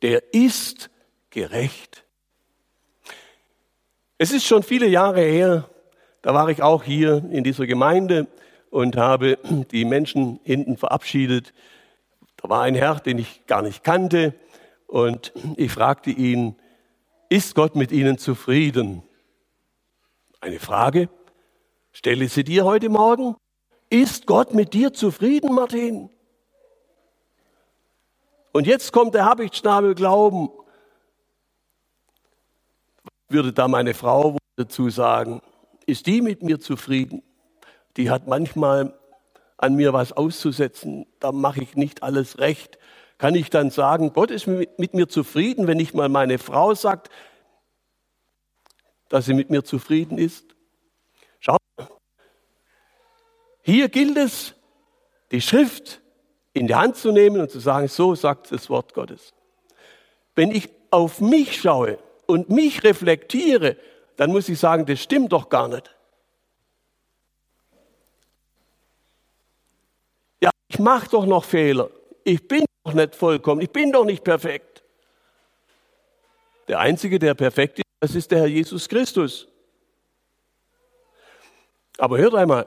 Der 0.00 0.32
ist 0.32 0.88
gerecht. 1.28 2.04
Es 4.16 4.32
ist 4.32 4.46
schon 4.46 4.62
viele 4.62 4.86
Jahre 4.86 5.20
her, 5.20 5.68
da 6.22 6.32
war 6.32 6.48
ich 6.48 6.62
auch 6.62 6.84
hier 6.84 7.22
in 7.30 7.44
dieser 7.44 7.66
Gemeinde 7.66 8.28
und 8.70 8.96
habe 8.96 9.38
die 9.72 9.84
Menschen 9.84 10.40
hinten 10.42 10.78
verabschiedet. 10.78 11.52
Da 12.38 12.48
war 12.48 12.62
ein 12.62 12.74
Herr, 12.74 12.94
den 12.94 13.18
ich 13.18 13.44
gar 13.46 13.60
nicht 13.60 13.84
kannte 13.84 14.32
und 14.94 15.32
ich 15.56 15.72
fragte 15.72 16.10
ihn, 16.10 16.54
ist 17.28 17.56
Gott 17.56 17.74
mit 17.74 17.90
Ihnen 17.90 18.16
zufrieden? 18.16 19.02
Eine 20.40 20.60
Frage, 20.60 21.08
stelle 21.90 22.28
sie 22.28 22.44
dir 22.44 22.64
heute 22.64 22.88
Morgen. 22.88 23.34
Ist 23.90 24.24
Gott 24.28 24.54
mit 24.54 24.72
dir 24.72 24.92
zufrieden, 24.92 25.52
Martin? 25.52 26.10
Und 28.52 28.68
jetzt 28.68 28.92
kommt 28.92 29.16
der 29.16 29.24
Habichtsschnabel 29.24 29.96
Glauben. 29.96 30.48
Würde 33.28 33.52
da 33.52 33.66
meine 33.66 33.94
Frau 33.94 34.38
dazu 34.54 34.90
sagen, 34.90 35.42
ist 35.86 36.06
die 36.06 36.22
mit 36.22 36.44
mir 36.44 36.60
zufrieden? 36.60 37.24
Die 37.96 38.10
hat 38.10 38.28
manchmal 38.28 38.96
an 39.56 39.74
mir 39.74 39.92
was 39.92 40.12
auszusetzen, 40.12 41.06
da 41.18 41.32
mache 41.32 41.64
ich 41.64 41.74
nicht 41.74 42.04
alles 42.04 42.38
recht. 42.38 42.78
Kann 43.18 43.34
ich 43.34 43.50
dann 43.50 43.70
sagen, 43.70 44.12
Gott 44.12 44.30
ist 44.30 44.46
mit 44.46 44.94
mir 44.94 45.08
zufrieden, 45.08 45.66
wenn 45.66 45.76
nicht 45.76 45.94
mal 45.94 46.08
meine 46.08 46.38
Frau 46.38 46.74
sagt, 46.74 47.10
dass 49.08 49.26
sie 49.26 49.34
mit 49.34 49.50
mir 49.50 49.64
zufrieden 49.64 50.18
ist? 50.18 50.56
Schau, 51.38 51.56
hier 53.62 53.88
gilt 53.88 54.16
es, 54.16 54.54
die 55.30 55.40
Schrift 55.40 56.00
in 56.52 56.66
die 56.66 56.74
Hand 56.74 56.96
zu 56.96 57.12
nehmen 57.12 57.40
und 57.40 57.50
zu 57.50 57.60
sagen, 57.60 57.88
so 57.88 58.14
sagt 58.14 58.52
das 58.52 58.68
Wort 58.68 58.94
Gottes. 58.94 59.32
Wenn 60.34 60.50
ich 60.50 60.68
auf 60.90 61.20
mich 61.20 61.60
schaue 61.60 61.98
und 62.26 62.50
mich 62.50 62.82
reflektiere, 62.82 63.76
dann 64.16 64.30
muss 64.30 64.48
ich 64.48 64.58
sagen, 64.58 64.86
das 64.86 65.00
stimmt 65.00 65.32
doch 65.32 65.48
gar 65.48 65.68
nicht. 65.68 65.94
Ja, 70.40 70.50
ich 70.68 70.78
mache 70.78 71.08
doch 71.10 71.26
noch 71.26 71.44
Fehler. 71.44 71.90
Ich 72.24 72.46
bin 72.46 72.64
doch 72.84 72.92
nicht 72.92 73.16
vollkommen. 73.16 73.60
Ich 73.60 73.70
bin 73.70 73.92
doch 73.92 74.04
nicht 74.04 74.22
perfekt. 74.22 74.82
Der 76.68 76.78
Einzige, 76.78 77.18
der 77.18 77.34
perfekt 77.34 77.78
ist, 77.78 77.84
das 78.00 78.14
ist 78.14 78.30
der 78.30 78.40
Herr 78.40 78.46
Jesus 78.46 78.88
Christus. 78.88 79.48
Aber 81.98 82.18
hört 82.18 82.34
einmal, 82.34 82.66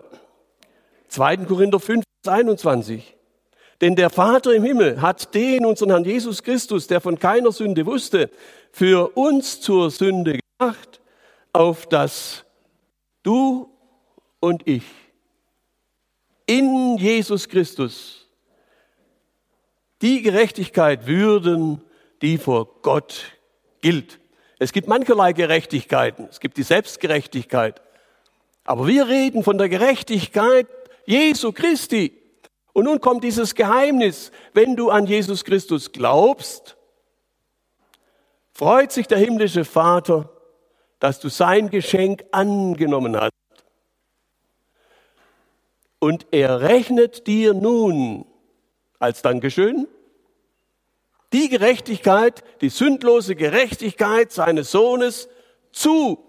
2. 1.10 1.38
Korinther 1.38 1.80
5, 1.80 2.04
21. 2.26 3.16
Denn 3.82 3.96
der 3.96 4.10
Vater 4.10 4.54
im 4.54 4.64
Himmel 4.64 5.02
hat 5.02 5.34
den, 5.36 5.66
unseren 5.66 5.90
Herrn 5.90 6.06
Jesus 6.06 6.42
Christus, 6.42 6.88
der 6.88 7.00
von 7.00 7.20
keiner 7.20 7.52
Sünde 7.52 7.86
wusste, 7.86 8.32
für 8.72 9.16
uns 9.16 9.62
zur 9.62 9.92
Sünde 9.92 10.40
gemacht, 10.60 11.00
auf 11.54 11.86
dass 11.88 12.44
du 13.22 13.70
und 14.40 14.68
ich 14.68 14.84
in 16.48 16.98
Jesus 16.98 17.48
Christus 17.48 18.27
die 20.02 20.22
Gerechtigkeit 20.22 21.08
würden, 21.08 21.82
die 22.22 22.38
vor 22.38 22.82
Gott 22.82 23.38
gilt. 23.82 24.20
Es 24.60 24.72
gibt 24.72 24.88
mancherlei 24.88 25.34
Gerechtigkeiten. 25.34 26.28
Es 26.30 26.40
gibt 26.40 26.58
die 26.58 26.64
Selbstgerechtigkeit. 26.64 27.82
Aber 28.64 28.88
wir 28.88 29.08
reden 29.08 29.44
von 29.44 29.58
der 29.58 29.70
Gerechtigkeit 29.70 30.68
Jesu 31.06 31.52
Christi. 31.52 32.14
Und 32.74 32.86
nun 32.86 33.00
kommt 33.00 33.24
dieses 33.24 33.56
Geheimnis. 33.56 34.32
Wenn 34.54 34.76
du 34.76 34.90
an 34.90 35.06
Jesus 35.06 35.44
Christus 35.44 35.92
glaubst, 35.92 36.76
freut 38.52 38.92
sich 38.92 39.08
der 39.08 39.20
himmlische 39.20 39.66
Vater, 39.66 40.30
dass 41.00 41.20
du 41.20 41.30
sein 41.30 41.70
Geschenk 41.70 42.26
angenommen 42.32 43.16
hast. 43.16 43.32
Und 46.00 46.28
er 46.32 46.62
rechnet 46.62 47.26
dir 47.28 47.54
nun 47.54 48.26
als 49.00 49.22
Dankeschön 49.22 49.88
die 51.34 51.50
Gerechtigkeit, 51.50 52.44
die 52.62 52.70
sündlose 52.70 53.36
Gerechtigkeit 53.36 54.32
seines 54.32 54.72
Sohnes 54.72 55.30
zu. 55.72 56.24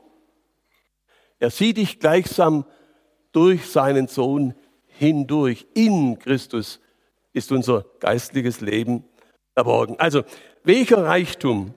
Er 1.38 1.50
sieht 1.50 1.76
dich 1.76 2.00
gleichsam 2.00 2.64
durch 3.32 3.70
seinen 3.70 4.08
Sohn 4.08 4.54
hindurch. 4.86 5.66
In 5.74 6.18
Christus 6.18 6.80
ist 7.32 7.52
unser 7.52 7.84
geistliches 8.00 8.60
Leben 8.60 9.04
verborgen. 9.54 9.98
Also, 10.00 10.24
welcher 10.64 11.04
Reichtum? 11.04 11.74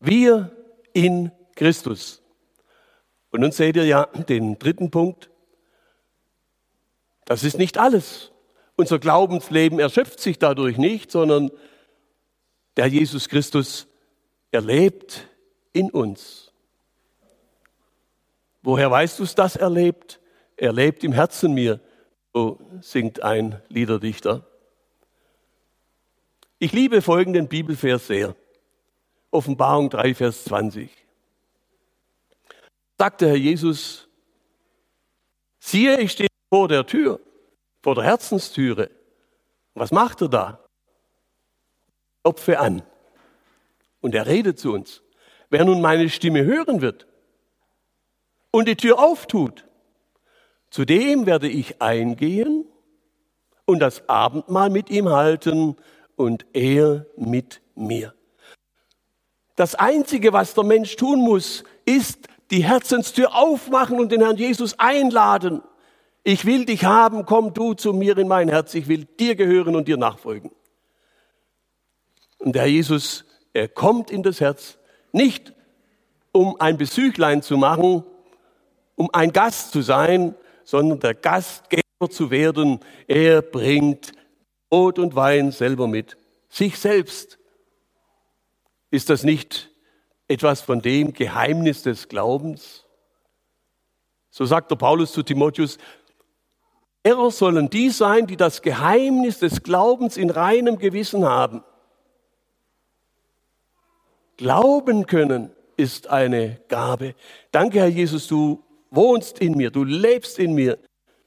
Wir 0.00 0.54
in 0.92 1.30
Christus. 1.56 2.22
Und 3.30 3.40
nun 3.40 3.52
seht 3.52 3.76
ihr 3.76 3.84
ja 3.84 4.06
den 4.06 4.58
dritten 4.58 4.90
Punkt. 4.90 5.30
Das 7.26 7.42
ist 7.42 7.58
nicht 7.58 7.78
alles. 7.78 8.33
Unser 8.76 8.98
Glaubensleben 8.98 9.78
erschöpft 9.78 10.20
sich 10.20 10.38
dadurch 10.38 10.78
nicht, 10.78 11.10
sondern 11.10 11.50
der 12.76 12.86
Jesus 12.86 13.28
Christus 13.28 13.86
erlebt 14.50 15.28
in 15.72 15.90
uns. 15.90 16.52
Woher 18.62 18.90
weißt 18.90 19.18
du 19.18 19.24
es, 19.24 19.34
dass 19.34 19.56
er 19.56 19.70
lebt? 19.70 20.20
Er 20.56 20.72
lebt 20.72 21.04
im 21.04 21.12
Herzen 21.12 21.52
mir, 21.52 21.80
so 22.32 22.58
singt 22.80 23.22
ein 23.22 23.60
Liederdichter. 23.68 24.46
Ich 26.58 26.72
liebe 26.72 27.02
folgenden 27.02 27.48
Bibelvers 27.48 28.06
sehr. 28.06 28.34
Offenbarung 29.30 29.90
3, 29.90 30.14
Vers 30.14 30.44
20. 30.44 30.90
Sagte 32.96 33.26
Herr 33.28 33.36
Jesus, 33.36 34.08
siehe, 35.58 36.00
ich 36.00 36.12
stehe 36.12 36.28
vor 36.48 36.68
der 36.68 36.86
Tür, 36.86 37.20
vor 37.84 37.94
der 37.94 38.04
Herzenstüre. 38.04 38.90
Was 39.74 39.92
macht 39.92 40.22
er 40.22 40.28
da? 40.28 40.64
Opfe 42.22 42.58
an. 42.58 42.82
Und 44.00 44.14
er 44.14 44.26
redet 44.26 44.58
zu 44.58 44.72
uns. 44.72 45.02
Wer 45.50 45.66
nun 45.66 45.82
meine 45.82 46.08
Stimme 46.08 46.44
hören 46.44 46.80
wird 46.80 47.06
und 48.52 48.68
die 48.68 48.76
Tür 48.76 48.98
auftut, 48.98 49.66
zu 50.70 50.86
dem 50.86 51.26
werde 51.26 51.46
ich 51.46 51.82
eingehen 51.82 52.64
und 53.66 53.80
das 53.80 54.08
Abendmahl 54.08 54.70
mit 54.70 54.88
ihm 54.88 55.10
halten 55.10 55.76
und 56.16 56.46
er 56.54 57.04
mit 57.18 57.60
mir. 57.74 58.14
Das 59.56 59.74
Einzige, 59.74 60.32
was 60.32 60.54
der 60.54 60.64
Mensch 60.64 60.96
tun 60.96 61.18
muss, 61.20 61.64
ist 61.84 62.28
die 62.50 62.64
Herzenstür 62.64 63.34
aufmachen 63.34 64.00
und 64.00 64.10
den 64.10 64.22
Herrn 64.22 64.38
Jesus 64.38 64.78
einladen. 64.78 65.60
Ich 66.26 66.46
will 66.46 66.64
dich 66.64 66.84
haben, 66.84 67.26
komm 67.26 67.52
du 67.52 67.74
zu 67.74 67.92
mir 67.92 68.16
in 68.16 68.28
mein 68.28 68.48
Herz, 68.48 68.74
ich 68.74 68.88
will 68.88 69.04
dir 69.04 69.36
gehören 69.36 69.76
und 69.76 69.86
dir 69.86 69.98
nachfolgen. 69.98 70.50
Und 72.38 72.54
der 72.54 72.62
Herr 72.62 72.70
Jesus, 72.70 73.26
er 73.52 73.68
kommt 73.68 74.10
in 74.10 74.22
das 74.22 74.40
Herz, 74.40 74.78
nicht 75.12 75.52
um 76.32 76.58
ein 76.60 76.78
Besüchlein 76.78 77.42
zu 77.42 77.58
machen, 77.58 78.04
um 78.96 79.10
ein 79.12 79.32
Gast 79.32 79.72
zu 79.72 79.82
sein, 79.82 80.34
sondern 80.64 80.98
der 80.98 81.14
Gastgeber 81.14 81.84
zu 82.10 82.30
werden. 82.30 82.80
Er 83.06 83.42
bringt 83.42 84.12
Brot 84.70 84.98
und 84.98 85.14
Wein 85.14 85.52
selber 85.52 85.86
mit. 85.86 86.16
Sich 86.48 86.78
selbst. 86.78 87.38
Ist 88.90 89.10
das 89.10 89.24
nicht 89.24 89.70
etwas 90.26 90.62
von 90.62 90.80
dem 90.80 91.12
Geheimnis 91.12 91.82
des 91.82 92.08
Glaubens? 92.08 92.84
So 94.30 94.44
sagt 94.46 94.70
der 94.70 94.76
Paulus 94.76 95.12
zu 95.12 95.22
Timotheus, 95.22 95.78
Lehrer 97.06 97.30
sollen 97.30 97.68
die 97.68 97.90
sein, 97.90 98.26
die 98.26 98.36
das 98.36 98.62
Geheimnis 98.62 99.38
des 99.38 99.62
Glaubens 99.62 100.16
in 100.16 100.30
reinem 100.30 100.78
Gewissen 100.78 101.26
haben. 101.26 101.62
Glauben 104.38 105.06
können 105.06 105.50
ist 105.76 106.08
eine 106.08 106.60
Gabe. 106.68 107.14
Danke, 107.50 107.80
Herr 107.80 107.88
Jesus, 107.88 108.26
du 108.26 108.64
wohnst 108.90 109.38
in 109.38 109.54
mir, 109.54 109.70
du 109.70 109.84
lebst 109.84 110.38
in 110.38 110.54
mir, 110.54 110.78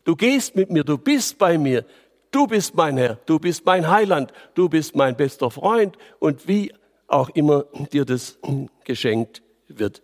du 0.03 0.15
gehst 0.15 0.55
mit 0.55 0.71
mir, 0.71 0.83
du 0.83 0.97
bist 0.97 1.37
bei 1.37 1.59
mir, 1.59 1.85
du 2.31 2.47
bist 2.47 2.73
mein 2.73 2.97
Herr, 2.97 3.19
du 3.27 3.37
bist 3.37 3.63
mein 3.65 3.87
Heiland, 3.87 4.33
du 4.55 4.69
bist 4.69 4.95
mein 4.95 5.15
bester 5.15 5.51
Freund 5.51 5.95
und 6.19 6.47
wie 6.47 6.73
auch 7.07 7.29
immer 7.29 7.65
dir 7.91 8.03
das 8.03 8.39
geschenkt 8.83 9.43
wird. 9.67 10.01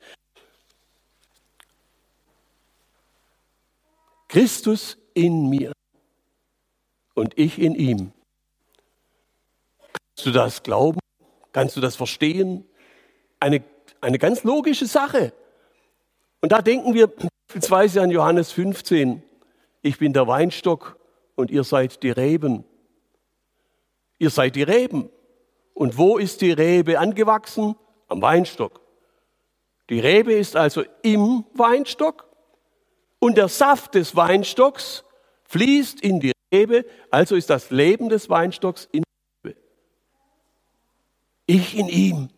Christus 4.27 4.97
in 5.13 5.49
mir 5.49 5.73
und 7.13 7.37
ich 7.37 7.59
in 7.59 7.75
ihm. 7.75 8.11
Kannst 9.91 10.25
du 10.25 10.31
das 10.31 10.63
glauben? 10.63 10.99
Kannst 11.51 11.75
du 11.75 11.81
das 11.81 11.95
verstehen? 11.95 12.65
Eine, 13.39 13.63
eine 14.01 14.19
ganz 14.19 14.43
logische 14.43 14.85
Sache. 14.85 15.33
Und 16.41 16.51
da 16.51 16.61
denken 16.61 16.93
wir 16.93 17.07
beispielsweise 17.07 18.01
an 18.01 18.11
Johannes 18.11 18.51
15. 18.51 19.23
Ich 19.81 19.97
bin 19.97 20.13
der 20.13 20.27
Weinstock 20.27 20.97
und 21.35 21.51
ihr 21.51 21.63
seid 21.63 22.03
die 22.03 22.11
Reben. 22.11 22.63
Ihr 24.17 24.29
seid 24.29 24.55
die 24.55 24.63
Reben. 24.63 25.09
Und 25.73 25.97
wo 25.97 26.17
ist 26.17 26.41
die 26.41 26.51
Rebe 26.51 26.99
angewachsen? 26.99 27.75
Am 28.07 28.21
Weinstock. 28.21 28.81
Die 29.89 29.99
Rebe 29.99 30.33
ist 30.33 30.55
also 30.55 30.83
im 31.01 31.45
Weinstock 31.53 32.27
und 33.23 33.37
der 33.37 33.47
Saft 33.47 33.95
des 33.95 34.17
Weinstocks 34.17 35.05
fließt 35.45 36.01
in 36.01 36.19
die 36.19 36.33
Rebe, 36.53 36.85
also 37.09 37.37
ist 37.37 37.49
das 37.49 37.69
Leben 37.69 38.09
des 38.09 38.29
Weinstocks 38.29 38.89
in 38.91 39.03
der 39.03 39.51
Rebe. 39.51 39.61
Ich 41.45 41.77
in 41.77 41.87
ihm, 41.87 42.29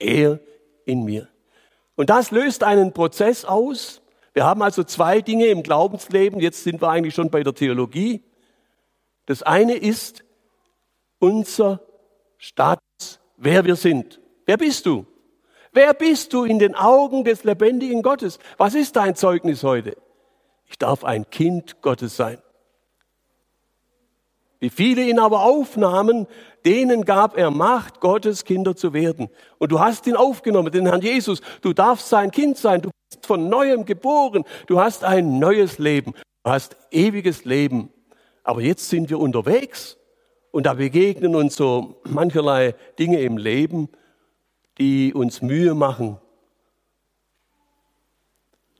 er 0.00 0.40
in 0.84 1.04
mir. 1.04 1.28
Und 1.94 2.10
das 2.10 2.32
löst 2.32 2.64
einen 2.64 2.92
Prozess 2.92 3.44
aus. 3.44 4.02
Wir 4.34 4.44
haben 4.44 4.62
also 4.62 4.82
zwei 4.82 5.20
Dinge 5.20 5.46
im 5.46 5.62
Glaubensleben, 5.62 6.40
jetzt 6.40 6.64
sind 6.64 6.82
wir 6.82 6.88
eigentlich 6.88 7.14
schon 7.14 7.30
bei 7.30 7.44
der 7.44 7.54
Theologie. 7.54 8.24
Das 9.26 9.44
eine 9.44 9.74
ist 9.74 10.24
unser 11.20 11.80
Status, 12.36 13.20
wer 13.36 13.64
wir 13.64 13.76
sind. 13.76 14.20
Wer 14.44 14.56
bist 14.56 14.86
du? 14.86 15.06
Wer 15.78 15.94
bist 15.94 16.32
du 16.32 16.42
in 16.42 16.58
den 16.58 16.74
Augen 16.74 17.22
des 17.22 17.44
lebendigen 17.44 18.02
Gottes? 18.02 18.40
Was 18.56 18.74
ist 18.74 18.96
dein 18.96 19.14
Zeugnis 19.14 19.62
heute? 19.62 19.96
Ich 20.66 20.76
darf 20.76 21.04
ein 21.04 21.30
Kind 21.30 21.82
Gottes 21.82 22.16
sein. 22.16 22.38
Wie 24.58 24.70
viele 24.70 25.02
ihn 25.02 25.20
aber 25.20 25.44
aufnahmen, 25.44 26.26
denen 26.66 27.04
gab 27.04 27.38
er 27.38 27.52
Macht, 27.52 28.00
Gottes 28.00 28.44
Kinder 28.44 28.74
zu 28.74 28.92
werden. 28.92 29.28
Und 29.58 29.70
du 29.70 29.78
hast 29.78 30.08
ihn 30.08 30.16
aufgenommen, 30.16 30.72
den 30.72 30.84
Herrn 30.84 31.00
Jesus. 31.00 31.42
Du 31.60 31.72
darfst 31.72 32.08
sein 32.08 32.32
Kind 32.32 32.58
sein. 32.58 32.82
Du 32.82 32.90
bist 33.08 33.24
von 33.24 33.48
neuem 33.48 33.84
geboren. 33.84 34.42
Du 34.66 34.80
hast 34.80 35.04
ein 35.04 35.38
neues 35.38 35.78
Leben. 35.78 36.12
Du 36.42 36.50
hast 36.50 36.76
ewiges 36.90 37.44
Leben. 37.44 37.92
Aber 38.42 38.62
jetzt 38.62 38.88
sind 38.88 39.10
wir 39.10 39.20
unterwegs 39.20 39.96
und 40.50 40.66
da 40.66 40.74
begegnen 40.74 41.36
uns 41.36 41.54
so 41.54 42.00
mancherlei 42.02 42.74
Dinge 42.98 43.20
im 43.20 43.36
Leben, 43.36 43.88
die 44.78 45.12
uns 45.12 45.42
Mühe 45.42 45.74
machen, 45.74 46.20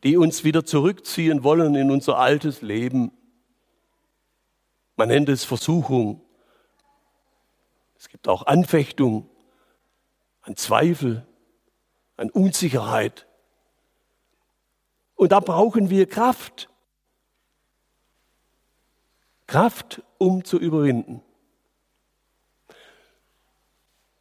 die 0.05 0.17
uns 0.17 0.45
wieder 0.45 0.65
zurückziehen 0.65 1.43
wollen 1.43 1.75
in 1.75 1.91
unser 1.91 2.19
altes 2.19 2.63
Leben. 2.63 3.13
Man 4.97 5.09
nennt 5.09 5.29
es 5.29 5.45
Versuchung. 5.45 6.23
Es 7.97 8.09
gibt 8.09 8.29
auch 8.29 8.47
Anfechtung, 8.47 9.29
an 10.43 10.57
Zweifel, 10.57 11.27
an 12.17 12.31
Unsicherheit. 12.31 13.27
Und 15.17 15.33
da 15.33 15.41
brauchen 15.41 15.91
wir 15.91 16.07
Kraft. 16.07 16.69
Kraft, 19.49 20.03
um 20.19 20.45
zu 20.45 20.59
überwinden. 20.59 21.23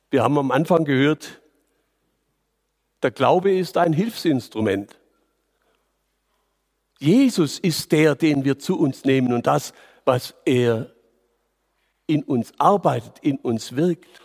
Wir 0.09 0.23
haben 0.23 0.37
am 0.37 0.51
Anfang 0.51 0.85
gehört, 0.85 1.41
der 3.03 3.11
Glaube 3.11 3.55
ist 3.55 3.77
ein 3.77 3.93
Hilfsinstrument. 3.93 4.99
Jesus 6.99 7.59
ist 7.59 7.91
der, 7.91 8.15
den 8.15 8.43
wir 8.43 8.57
zu 8.57 8.79
uns 8.79 9.05
nehmen 9.05 9.33
und 9.33 9.45
das, 9.45 9.73
was 10.05 10.33
er 10.45 10.91
in 12.07 12.23
uns 12.23 12.53
arbeitet, 12.57 13.19
in 13.19 13.37
uns 13.37 13.75
wirkt. 13.75 14.21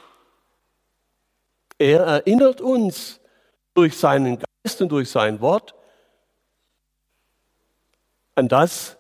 Er 1.79 2.01
erinnert 2.01 2.61
uns 2.61 3.21
durch 3.75 3.97
seinen 3.97 4.39
Geist 4.39 4.81
und 4.81 4.91
durch 4.91 5.11
sein 5.11 5.41
Wort 5.41 5.75
an 8.35 8.49
das, 8.49 8.97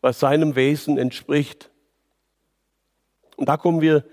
was 0.00 0.18
seinem 0.18 0.56
Wesen 0.56 0.98
entspricht. 0.98 1.70
Und 3.36 3.48
da 3.48 3.56
kommen 3.56 3.80
wir 3.80 4.04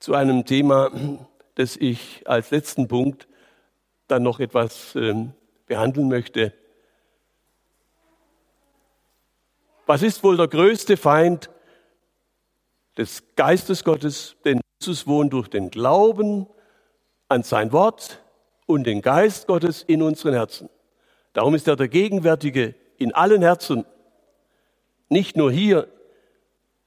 zu 0.00 0.14
einem 0.14 0.44
Thema, 0.44 0.90
das 1.54 1.76
ich 1.76 2.22
als 2.26 2.50
letzten 2.50 2.88
Punkt 2.88 3.28
dann 4.08 4.22
noch 4.22 4.40
etwas 4.40 4.94
ähm, 4.94 5.32
behandeln 5.66 6.08
möchte. 6.08 6.52
Was 9.86 10.02
ist 10.02 10.22
wohl 10.22 10.36
der 10.36 10.48
größte 10.48 10.96
Feind 10.96 11.50
des 12.96 13.22
Geistes 13.36 13.84
Gottes? 13.84 14.36
Denn 14.44 14.60
Jesus 14.80 15.06
wohnt 15.06 15.32
durch 15.32 15.48
den 15.48 15.70
Glauben 15.70 16.46
an 17.28 17.42
sein 17.42 17.72
Wort 17.72 18.22
und 18.66 18.84
den 18.84 19.02
Geist 19.02 19.46
Gottes 19.46 19.82
in 19.82 20.02
unseren 20.02 20.34
Herzen. 20.34 20.68
Darum 21.32 21.54
ist 21.54 21.66
er 21.68 21.76
der 21.76 21.88
Gegenwärtige 21.88 22.74
in 22.96 23.14
allen 23.14 23.42
Herzen, 23.42 23.84
nicht 25.08 25.36
nur 25.36 25.50
hier. 25.50 25.88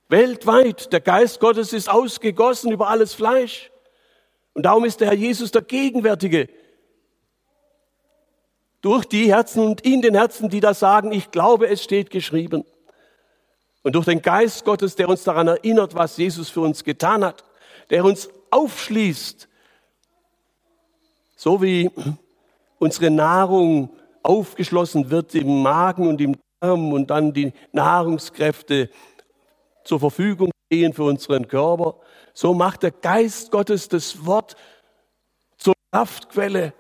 Weltweit, 0.08 0.94
der 0.94 1.02
Geist 1.02 1.40
Gottes 1.40 1.74
ist 1.74 1.90
ausgegossen 1.90 2.72
über 2.72 2.90
alles 2.90 3.14
Fleisch. 3.14 3.72
Und 4.54 4.66
darum 4.66 4.86
ist 4.86 5.02
der 5.02 5.10
Herr 5.10 5.16
Jesus 5.16 5.52
der 5.52 5.64
Gegenwärtige 5.64 6.48
durch 8.86 9.06
die 9.06 9.34
Herzen 9.34 9.64
und 9.64 9.82
in 9.82 10.04
den 10.04 10.14
Herzen, 10.14 10.48
die 10.48 10.60
da 10.60 10.76
sagen, 10.76 11.12
ich 11.12 11.32
glaube, 11.32 11.68
es 11.68 11.84
steht 11.84 12.12
geschrieben. 12.12 12.64
Und 13.82 13.96
durch 13.96 14.06
den 14.06 14.22
Geist 14.22 14.64
Gottes, 14.64 14.96
der 14.96 15.10
uns 15.10 15.24
daran 15.24 15.48
erinnert, 15.48 15.96
was 15.96 16.18
Jesus 16.18 16.52
für 16.52 16.62
uns 16.62 16.84
getan 16.84 17.26
hat, 17.26 17.44
der 17.90 18.06
uns 18.06 18.30
aufschließt, 18.52 19.50
so 21.36 21.64
wie 21.64 21.90
unsere 22.78 23.10
Nahrung 23.10 23.90
aufgeschlossen 24.22 25.10
wird 25.10 25.34
im 25.34 25.64
Magen 25.64 26.08
und 26.08 26.22
im 26.22 26.38
Darm 26.60 26.94
und 26.94 27.10
dann 27.10 27.34
die 27.34 27.54
Nahrungskräfte 27.72 28.92
zur 29.84 30.00
Verfügung 30.00 30.52
stehen 30.68 30.94
für 30.94 31.06
unseren 31.06 31.48
Körper, 31.48 31.96
so 32.36 32.54
macht 32.54 32.84
der 32.84 32.92
Geist 32.92 33.50
Gottes 33.50 33.90
das 33.90 34.28
Wort 34.28 34.56
zur 35.58 35.74
Kraftquelle 35.92 36.74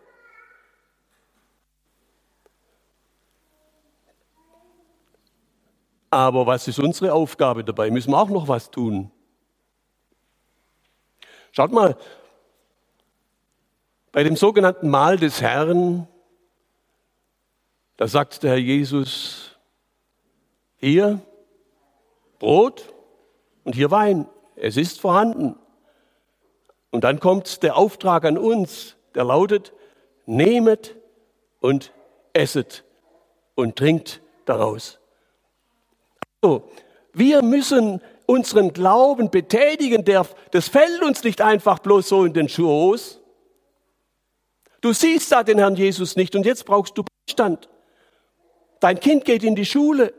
Aber 6.15 6.47
was 6.47 6.65
ist 6.69 6.79
unsere 6.79 7.11
Aufgabe 7.11 7.65
dabei? 7.65 7.91
Müssen 7.91 8.11
wir 8.11 8.17
auch 8.17 8.29
noch 8.29 8.47
was 8.47 8.71
tun? 8.71 9.11
Schaut 11.51 11.73
mal, 11.73 11.97
bei 14.13 14.23
dem 14.23 14.37
sogenannten 14.37 14.89
Mahl 14.89 15.17
des 15.17 15.41
Herrn, 15.41 16.07
da 17.97 18.07
sagt 18.07 18.43
der 18.43 18.51
Herr 18.51 18.57
Jesus, 18.57 19.57
hier 20.77 21.19
Brot 22.39 22.93
und 23.65 23.75
hier 23.75 23.91
Wein, 23.91 24.25
es 24.55 24.77
ist 24.77 25.01
vorhanden. 25.01 25.59
Und 26.91 27.03
dann 27.03 27.19
kommt 27.19 27.61
der 27.61 27.75
Auftrag 27.75 28.23
an 28.23 28.37
uns, 28.37 28.95
der 29.15 29.25
lautet, 29.25 29.73
nehmet 30.25 30.95
und 31.59 31.91
esset 32.31 32.85
und 33.55 33.75
trinkt 33.75 34.21
daraus. 34.45 35.01
Wir 37.13 37.41
müssen 37.41 38.01
unseren 38.25 38.73
Glauben 38.73 39.29
betätigen. 39.29 40.03
Das 40.51 40.67
fällt 40.67 41.01
uns 41.01 41.23
nicht 41.23 41.41
einfach 41.41 41.79
bloß 41.79 42.09
so 42.09 42.25
in 42.25 42.33
den 42.33 42.49
Schoß. 42.49 43.21
Du 44.81 44.93
siehst 44.93 45.31
da 45.31 45.43
den 45.43 45.57
Herrn 45.57 45.75
Jesus 45.75 46.15
nicht 46.15 46.35
und 46.35 46.45
jetzt 46.45 46.65
brauchst 46.65 46.97
du 46.97 47.03
Beistand. 47.25 47.69
Dein 48.79 48.99
Kind 48.99 49.25
geht 49.25 49.43
in 49.43 49.55
die 49.55 49.65
Schule 49.65 50.13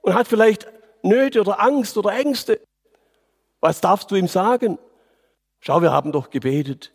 und 0.00 0.14
hat 0.14 0.26
vielleicht 0.26 0.66
Nöte 1.02 1.40
oder 1.40 1.60
Angst 1.60 1.96
oder 1.96 2.12
Ängste. 2.12 2.60
Was 3.60 3.80
darfst 3.80 4.10
du 4.10 4.16
ihm 4.16 4.26
sagen? 4.26 4.78
Schau, 5.60 5.82
wir 5.82 5.92
haben 5.92 6.10
doch 6.10 6.30
gebetet. 6.30 6.92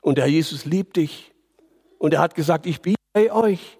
Und 0.00 0.18
der 0.18 0.28
Jesus 0.28 0.64
liebt 0.64 0.96
dich. 0.96 1.32
Und 1.98 2.14
er 2.14 2.20
hat 2.20 2.36
gesagt, 2.36 2.66
ich 2.66 2.80
bin 2.80 2.94
bei 3.12 3.32
euch. 3.32 3.78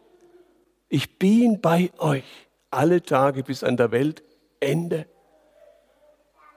Ich 0.89 1.19
bin 1.19 1.61
bei 1.61 1.93
euch 1.99 2.48
alle 2.71 3.03
Tage 3.03 3.43
bis 3.43 3.63
an 3.65 3.77
der 3.77 3.91
Weltende. 3.91 5.07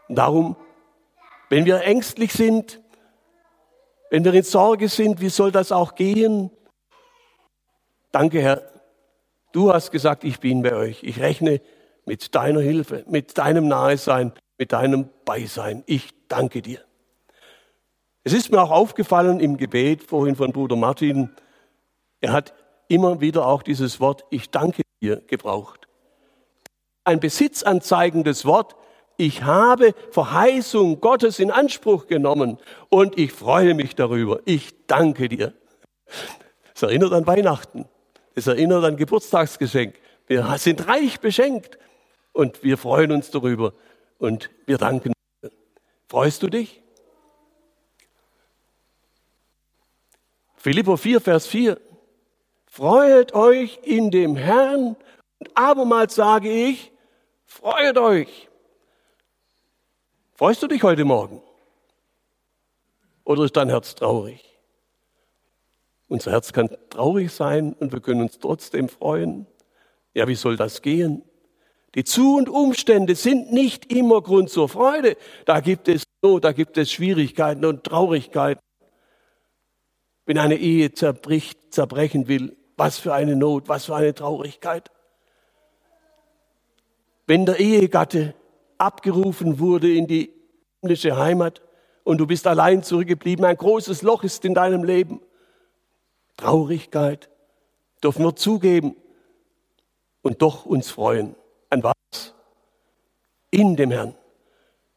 Darum, 0.10 0.56
wenn 1.50 1.66
wir 1.66 1.82
ängstlich 1.82 2.34
sind, 2.34 2.82
wenn 4.10 4.26
wir 4.26 4.34
in 4.34 4.44
Sorge 4.44 4.90
sind, 4.90 5.22
wie 5.22 5.30
soll 5.30 5.52
das 5.52 5.72
auch 5.72 5.96
gehen? 5.96 6.52
Danke, 8.12 8.42
Herr. 8.42 8.62
Du 9.54 9.74
hast 9.74 9.92
gesagt, 9.92 10.24
ich 10.24 10.40
bin 10.40 10.62
bei 10.64 10.74
euch. 10.74 11.04
Ich 11.04 11.20
rechne 11.20 11.62
mit 12.06 12.36
deiner 12.36 12.62
Hilfe, 12.62 13.06
mit 13.08 13.38
deinem 13.38 13.68
Nahesein, 13.68 14.34
mit 14.58 14.74
deinem 14.74 15.10
Beisein. 15.26 15.84
Ich 15.86 16.10
danke 16.28 16.62
dir. 16.62 16.82
Es 18.24 18.34
ist 18.34 18.52
mir 18.52 18.62
auch 18.62 18.72
aufgefallen 18.72 19.40
im 19.40 19.58
Gebet 19.58 20.04
vorhin 20.04 20.36
von 20.36 20.52
Bruder 20.52 20.76
Martin, 20.76 21.30
er 22.20 22.34
hat 22.34 22.54
immer 22.88 23.20
wieder 23.20 23.48
auch 23.48 23.64
dieses 23.64 24.00
Wort 24.00 24.26
Ich 24.30 24.52
danke 24.52 24.84
dir 25.02 25.22
gebraucht 25.22 25.88
ein 27.04 27.20
besitzanzeigendes 27.20 28.46
Wort. 28.46 28.76
Ich 29.18 29.44
habe 29.44 29.94
Verheißung 30.12 31.00
Gottes 31.00 31.40
in 31.40 31.52
Anspruch 31.52 32.08
genommen 32.08 32.58
und 32.90 33.18
ich 33.18 33.32
freue 33.32 33.74
mich 33.74 33.96
darüber. 33.96 34.40
Ich 34.46 34.72
danke 34.88 35.30
dir. 35.30 35.54
Es 36.74 36.82
erinnert 36.82 37.14
an 37.14 37.28
Weihnachten. 37.28 37.86
Es 38.34 38.48
erinnert 38.48 38.84
an 38.84 38.98
Geburtstagsgeschenk. 38.98 39.96
Wir 40.28 40.58
sind 40.58 40.88
reich 40.88 41.20
beschenkt 41.20 41.78
und 42.34 42.64
wir 42.64 42.78
freuen 42.78 43.12
uns 43.12 43.30
darüber 43.32 43.74
und 44.18 44.50
wir 44.66 44.78
danken. 44.78 45.14
Freust 46.08 46.42
du 46.44 46.48
dich? 46.48 46.82
Philippo 50.56 50.96
4, 50.96 51.22
Vers 51.22 51.48
4. 51.48 51.80
Freut 52.68 53.34
euch 53.34 53.80
in 53.84 54.12
dem 54.12 54.36
Herrn. 54.36 54.96
Und 55.40 55.50
abermals 55.56 56.16
sage 56.16 56.52
ich, 56.52 56.91
Freut 57.52 57.98
euch. 57.98 58.48
Freust 60.36 60.64
du 60.64 60.68
dich 60.68 60.82
heute 60.84 61.04
Morgen? 61.04 61.42
Oder 63.26 63.44
ist 63.44 63.58
dein 63.58 63.68
Herz 63.68 63.94
traurig? 63.94 64.42
Unser 66.08 66.32
Herz 66.32 66.54
kann 66.54 66.70
traurig 66.90 67.30
sein 67.34 67.74
und 67.74 67.92
wir 67.92 68.00
können 68.00 68.22
uns 68.22 68.40
trotzdem 68.40 68.88
freuen. 68.88 69.48
Ja, 70.14 70.30
wie 70.30 70.36
soll 70.36 70.56
das 70.56 70.82
gehen? 70.82 71.24
Die 71.94 72.06
Zu- 72.06 72.38
und 72.38 72.48
Umstände 72.48 73.16
sind 73.16 73.52
nicht 73.52 73.92
immer 73.92 74.22
Grund 74.22 74.50
zur 74.50 74.70
Freude. 74.70 75.18
Da 75.46 75.60
gibt 75.60 75.90
es 75.90 76.04
Not, 76.22 76.46
da 76.46 76.54
gibt 76.54 76.78
es 76.78 76.90
Schwierigkeiten 76.90 77.66
und 77.66 77.84
Traurigkeiten. 77.84 78.62
Wenn 80.26 80.38
eine 80.38 80.56
Ehe 80.56 80.94
zerbricht, 80.94 81.74
zerbrechen 81.74 82.30
will, 82.30 82.56
was 82.78 82.98
für 82.98 83.14
eine 83.14 83.36
Not, 83.36 83.68
was 83.68 83.86
für 83.86 83.96
eine 83.96 84.16
Traurigkeit. 84.16 84.90
Wenn 87.32 87.46
der 87.46 87.62
Ehegatte 87.62 88.34
abgerufen 88.78 89.58
wurde 89.58 89.90
in 89.90 90.06
die 90.06 90.34
himmlische 90.82 91.16
Heimat 91.16 91.62
und 92.04 92.18
du 92.18 92.28
bist 92.28 92.46
allein 92.46 92.84
zurückgeblieben, 92.84 93.46
ein 93.46 93.56
großes 93.56 94.02
Loch 94.02 94.26
ist 94.26 94.44
in 94.44 94.54
deinem 94.54 94.84
Leben. 94.84 95.22
Traurigkeit 96.36 97.30
dürfen 98.04 98.26
wir 98.26 98.36
zugeben 98.36 98.98
und 100.22 100.42
doch 100.42 100.66
uns 100.66 100.92
freuen. 100.92 101.38
An 101.70 101.84
was? 101.84 102.34
In 103.50 103.78
dem 103.78 103.92
Herrn. 103.92 104.14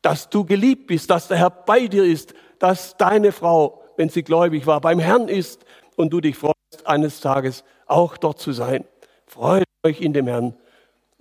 Dass 0.02 0.28
du 0.28 0.44
geliebt 0.44 0.88
bist, 0.88 1.10
dass 1.10 1.28
der 1.28 1.36
Herr 1.36 1.50
bei 1.50 1.86
dir 1.86 2.02
ist, 2.02 2.34
dass 2.58 2.96
deine 2.96 3.30
Frau, 3.30 3.80
wenn 3.96 4.08
sie 4.08 4.24
gläubig 4.24 4.66
war, 4.66 4.80
beim 4.80 4.98
Herrn 4.98 5.28
ist 5.28 5.64
und 5.94 6.12
du 6.12 6.20
dich 6.20 6.36
freust, 6.36 6.84
eines 6.84 7.20
Tages 7.20 7.62
auch 7.86 8.16
dort 8.16 8.40
zu 8.40 8.50
sein. 8.50 8.84
Freut 9.24 9.68
euch 9.84 10.00
in 10.00 10.12
dem 10.12 10.26
Herrn. 10.26 10.56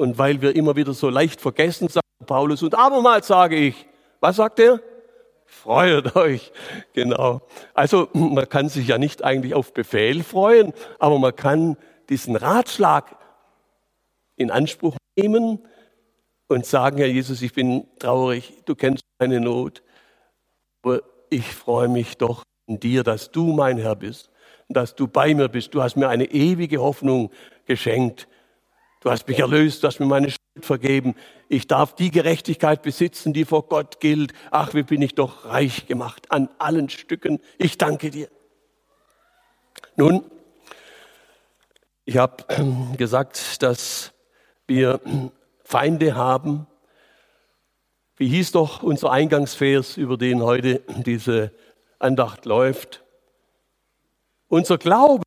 Und 0.03 0.17
weil 0.17 0.41
wir 0.41 0.53
immer 0.53 0.75
wieder 0.75 0.93
so 0.93 1.09
leicht 1.09 1.39
vergessen, 1.39 1.87
sagt 1.87 2.05
Paulus, 2.25 2.61
und 2.61 2.75
abermals 2.75 3.25
sage 3.25 3.55
ich, 3.55 3.85
was 4.19 4.35
sagt 4.35 4.59
er? 4.59 4.81
Freut 5.45 6.17
euch. 6.17 6.51
Genau. 6.91 7.41
Also 7.73 8.09
man 8.11 8.49
kann 8.49 8.67
sich 8.67 8.89
ja 8.89 8.97
nicht 8.97 9.23
eigentlich 9.23 9.53
auf 9.53 9.73
Befehl 9.73 10.21
freuen, 10.21 10.73
aber 10.99 11.19
man 11.19 11.33
kann 11.33 11.77
diesen 12.09 12.35
Ratschlag 12.35 13.15
in 14.35 14.51
Anspruch 14.51 14.97
nehmen 15.15 15.59
und 16.49 16.65
sagen, 16.65 16.97
Herr 16.97 17.07
Jesus, 17.07 17.41
ich 17.41 17.53
bin 17.53 17.87
traurig, 17.97 18.57
du 18.65 18.75
kennst 18.75 19.05
meine 19.19 19.39
Not, 19.39 19.83
aber 20.81 21.01
ich 21.29 21.47
freue 21.47 21.87
mich 21.87 22.17
doch 22.17 22.43
in 22.67 22.77
dir, 22.77 23.05
dass 23.05 23.31
du 23.31 23.53
mein 23.53 23.77
Herr 23.77 23.95
bist, 23.95 24.31
dass 24.67 24.95
du 24.95 25.07
bei 25.07 25.33
mir 25.33 25.47
bist. 25.47 25.73
Du 25.73 25.81
hast 25.81 25.95
mir 25.95 26.09
eine 26.09 26.25
ewige 26.25 26.81
Hoffnung 26.81 27.31
geschenkt. 27.65 28.27
Du 29.03 29.11
hast 29.11 29.27
mich 29.27 29.37
erlöst, 29.37 29.83
du 29.83 29.87
hast 29.87 29.99
mir 29.99 30.05
meine 30.05 30.29
Schuld 30.29 30.65
vergeben. 30.65 31.15
Ich 31.49 31.67
darf 31.67 31.93
die 31.93 32.09
Gerechtigkeit 32.09 32.81
besitzen, 32.83 33.33
die 33.33 33.43
vor 33.43 33.67
Gott 33.67 33.99
gilt. 33.99 34.31
Ach, 34.49 34.73
wie 34.73 34.83
bin 34.83 35.01
ich 35.01 35.13
doch 35.13 35.43
reich 35.43 35.87
gemacht 35.87 36.31
an 36.31 36.47
allen 36.57 36.87
Stücken. 36.87 37.41
Ich 37.57 37.77
danke 37.77 38.11
dir. 38.11 38.29
Nun, 39.97 40.23
ich 42.05 42.15
habe 42.15 42.45
gesagt, 42.95 43.61
dass 43.61 44.13
wir 44.67 45.01
Feinde 45.65 46.15
haben. 46.15 46.65
Wie 48.15 48.29
hieß 48.29 48.53
doch 48.53 48.83
unser 48.83 49.11
Eingangsvers, 49.11 49.97
über 49.97 50.17
den 50.17 50.41
heute 50.41 50.81
diese 51.03 51.51
Andacht 51.99 52.45
läuft? 52.45 53.03
Unser 54.47 54.77
Glaube 54.77 55.23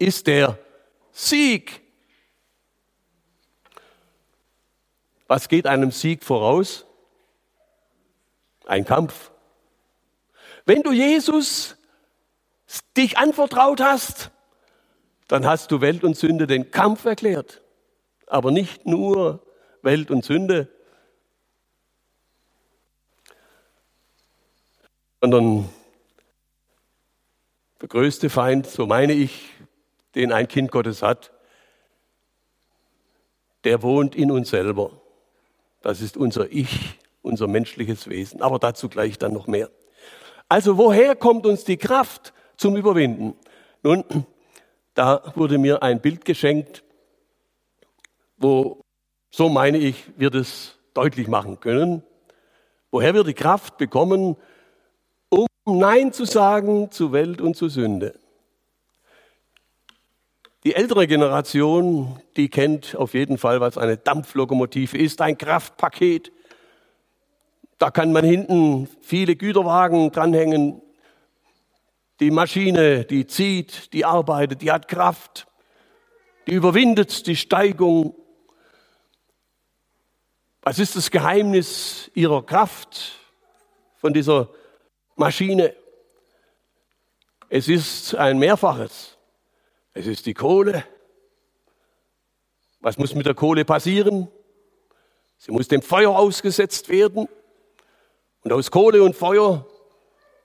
ist 0.00 0.26
der 0.26 0.58
Sieg. 1.12 1.83
Was 5.26 5.48
geht 5.48 5.66
einem 5.66 5.90
Sieg 5.90 6.22
voraus? 6.22 6.86
Ein 8.66 8.84
Kampf. 8.84 9.30
Wenn 10.66 10.82
du 10.82 10.92
Jesus 10.92 11.76
dich 12.96 13.18
anvertraut 13.18 13.80
hast, 13.80 14.30
dann 15.28 15.46
hast 15.46 15.70
du 15.70 15.80
Welt 15.80 16.04
und 16.04 16.16
Sünde 16.16 16.46
den 16.46 16.70
Kampf 16.70 17.04
erklärt. 17.04 17.62
Aber 18.26 18.50
nicht 18.50 18.86
nur 18.86 19.44
Welt 19.82 20.10
und 20.10 20.24
Sünde, 20.24 20.68
sondern 25.20 25.68
der 27.80 27.88
größte 27.88 28.28
Feind, 28.28 28.66
so 28.66 28.86
meine 28.86 29.12
ich, 29.12 29.50
den 30.14 30.32
ein 30.32 30.48
Kind 30.48 30.70
Gottes 30.70 31.02
hat, 31.02 31.32
der 33.64 33.82
wohnt 33.82 34.14
in 34.14 34.30
uns 34.30 34.50
selber. 34.50 35.00
Das 35.84 36.00
ist 36.00 36.16
unser 36.16 36.50
Ich, 36.50 36.98
unser 37.20 37.46
menschliches 37.46 38.08
Wesen. 38.08 38.40
Aber 38.40 38.58
dazu 38.58 38.88
gleich 38.88 39.18
dann 39.18 39.34
noch 39.34 39.46
mehr. 39.46 39.70
Also 40.48 40.78
woher 40.78 41.14
kommt 41.14 41.44
uns 41.44 41.64
die 41.64 41.76
Kraft 41.76 42.32
zum 42.56 42.74
Überwinden? 42.74 43.34
Nun, 43.82 44.02
da 44.94 45.30
wurde 45.34 45.58
mir 45.58 45.82
ein 45.82 46.00
Bild 46.00 46.24
geschenkt, 46.24 46.84
wo, 48.38 48.80
so 49.30 49.50
meine 49.50 49.76
ich, 49.76 50.10
wir 50.16 50.30
das 50.30 50.78
deutlich 50.94 51.28
machen 51.28 51.60
können. 51.60 52.02
Woher 52.90 53.12
wir 53.12 53.22
die 53.22 53.34
Kraft 53.34 53.76
bekommen, 53.76 54.36
um 55.28 55.46
Nein 55.66 56.14
zu 56.14 56.24
sagen 56.24 56.90
zu 56.92 57.12
Welt 57.12 57.42
und 57.42 57.56
zu 57.56 57.68
Sünde. 57.68 58.18
Die 60.64 60.74
ältere 60.74 61.06
Generation, 61.06 62.22
die 62.38 62.48
kennt 62.48 62.96
auf 62.96 63.12
jeden 63.12 63.36
Fall, 63.36 63.60
was 63.60 63.76
eine 63.76 63.98
Dampflokomotive 63.98 64.96
ist, 64.96 65.20
ein 65.20 65.36
Kraftpaket. 65.36 66.32
Da 67.78 67.90
kann 67.90 68.12
man 68.12 68.24
hinten 68.24 68.88
viele 69.02 69.36
Güterwagen 69.36 70.10
dranhängen. 70.10 70.80
Die 72.18 72.30
Maschine, 72.30 73.04
die 73.04 73.26
zieht, 73.26 73.92
die 73.92 74.06
arbeitet, 74.06 74.62
die 74.62 74.72
hat 74.72 74.88
Kraft, 74.88 75.46
die 76.46 76.54
überwindet 76.54 77.26
die 77.26 77.36
Steigung. 77.36 78.14
Was 80.62 80.78
ist 80.78 80.96
das 80.96 81.10
Geheimnis 81.10 82.10
ihrer 82.14 82.42
Kraft 82.42 83.18
von 83.96 84.14
dieser 84.14 84.48
Maschine? 85.16 85.74
Es 87.50 87.68
ist 87.68 88.14
ein 88.14 88.38
Mehrfaches. 88.38 89.13
Es 89.96 90.08
ist 90.08 90.26
die 90.26 90.34
Kohle. 90.34 90.84
Was 92.80 92.98
muss 92.98 93.14
mit 93.14 93.26
der 93.26 93.34
Kohle 93.34 93.64
passieren? 93.64 94.28
Sie 95.38 95.52
muss 95.52 95.68
dem 95.68 95.82
Feuer 95.82 96.18
ausgesetzt 96.18 96.88
werden. 96.88 97.28
Und 98.42 98.52
aus 98.52 98.72
Kohle 98.72 99.04
und 99.04 99.14
Feuer 99.14 99.66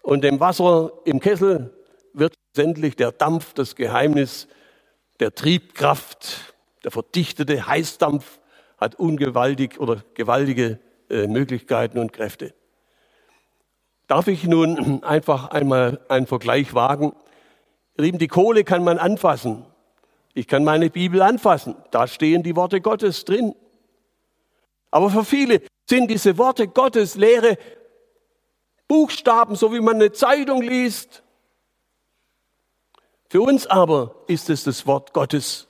und 0.03 0.23
dem 0.23 0.39
Wasser 0.39 0.93
im 1.03 1.19
Kessel 1.19 1.73
wird 2.13 2.35
letztendlich 2.53 2.95
der 2.95 3.11
Dampf, 3.11 3.53
das 3.53 3.75
Geheimnis 3.75 4.47
der 5.19 5.33
Triebkraft, 5.33 6.53
der 6.83 6.91
verdichtete 6.91 7.65
Heißdampf 7.65 8.39
hat 8.77 8.95
ungewaltig 8.95 9.79
oder 9.79 10.03
gewaltige 10.13 10.79
äh, 11.09 11.25
Möglichkeiten 11.27 11.97
und 11.97 12.13
Kräfte. 12.13 12.53
Darf 14.07 14.27
ich 14.27 14.43
nun 14.43 15.03
einfach 15.03 15.49
einmal 15.49 15.99
einen 16.07 16.27
Vergleich 16.27 16.73
wagen? 16.73 17.13
Lieben, 17.99 18.17
die 18.17 18.27
Kohle 18.27 18.63
kann 18.63 18.83
man 18.83 18.97
anfassen. 18.97 19.65
Ich 20.33 20.47
kann 20.47 20.63
meine 20.63 20.89
Bibel 20.89 21.21
anfassen. 21.21 21.75
Da 21.91 22.07
stehen 22.07 22.43
die 22.43 22.55
Worte 22.55 22.81
Gottes 22.81 23.25
drin. 23.25 23.55
Aber 24.91 25.09
für 25.09 25.25
viele 25.25 25.61
sind 25.87 26.09
diese 26.09 26.37
Worte 26.37 26.67
Gottes 26.67 27.15
leere 27.15 27.57
Buchstaben, 28.87 29.55
so 29.55 29.73
wie 29.73 29.81
man 29.81 29.95
eine 29.95 30.11
Zeitung 30.11 30.61
liest. 30.61 31.23
Für 33.29 33.41
uns 33.41 33.67
aber 33.67 34.15
ist 34.27 34.49
es 34.49 34.63
das 34.63 34.87
Wort 34.87 35.13
Gottes. 35.13 35.67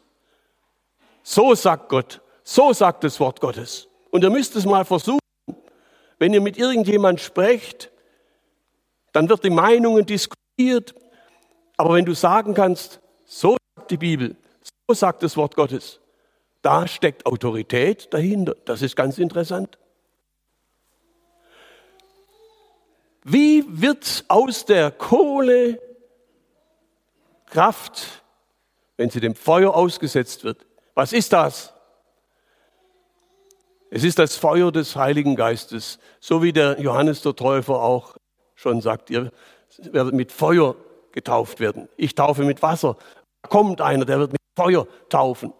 So 1.23 1.53
sagt 1.55 1.89
Gott, 1.89 2.21
so 2.43 2.71
sagt 2.73 3.03
das 3.03 3.19
Wort 3.19 3.41
Gottes. 3.41 3.87
Und 4.11 4.23
ihr 4.23 4.29
müsst 4.29 4.55
es 4.55 4.65
mal 4.65 4.85
versuchen, 4.85 5.19
wenn 6.17 6.33
ihr 6.33 6.41
mit 6.41 6.57
irgendjemand 6.57 7.19
sprecht, 7.19 7.91
dann 9.11 9.29
wird 9.29 9.43
die 9.43 9.49
Meinungen 9.49 10.05
diskutiert. 10.05 10.95
Aber 11.79 11.93
wenn 11.93 12.03
du 12.03 12.13
sagen 12.13 12.53
kannst, 12.53 12.99
so 13.23 13.55
sagt 13.77 13.91
die 13.91 13.95
Bibel, 13.95 14.35
so 14.85 14.93
sagt 14.93 15.23
das 15.23 15.37
Wort 15.37 15.55
Gottes, 15.55 16.01
da 16.61 16.85
steckt 16.85 17.25
Autorität 17.25 18.13
dahinter. 18.13 18.57
Das 18.65 18.81
ist 18.81 18.97
ganz 18.97 19.17
interessant. 19.17 19.77
Wie 23.23 23.63
wird 23.69 24.25
aus 24.27 24.65
der 24.65 24.91
Kohle 24.91 25.79
Kraft, 27.45 28.25
wenn 28.97 29.09
sie 29.09 29.21
dem 29.21 29.35
Feuer 29.35 29.73
ausgesetzt 29.73 30.43
wird? 30.43 30.65
Was 30.95 31.13
ist 31.13 31.31
das? 31.31 31.73
Es 33.89 34.03
ist 34.03 34.19
das 34.19 34.35
Feuer 34.35 34.73
des 34.73 34.97
Heiligen 34.97 35.37
Geistes, 35.37 35.97
so 36.19 36.43
wie 36.43 36.51
der 36.51 36.81
Johannes 36.81 37.21
der 37.21 37.37
Täufer 37.37 37.81
auch 37.81 38.17
schon 38.55 38.81
sagt, 38.81 39.09
ihr 39.09 39.31
werdet 39.77 40.13
mit 40.13 40.33
Feuer 40.33 40.75
getauft 41.11 41.59
werden. 41.59 41.89
Ich 41.97 42.15
taufe 42.15 42.43
mit 42.43 42.61
Wasser. 42.61 42.97
Da 43.41 43.49
kommt 43.49 43.81
einer, 43.81 44.05
der 44.05 44.19
wird 44.19 44.31
mit 44.31 44.41
Feuer 44.55 44.87
taufen. 45.09 45.53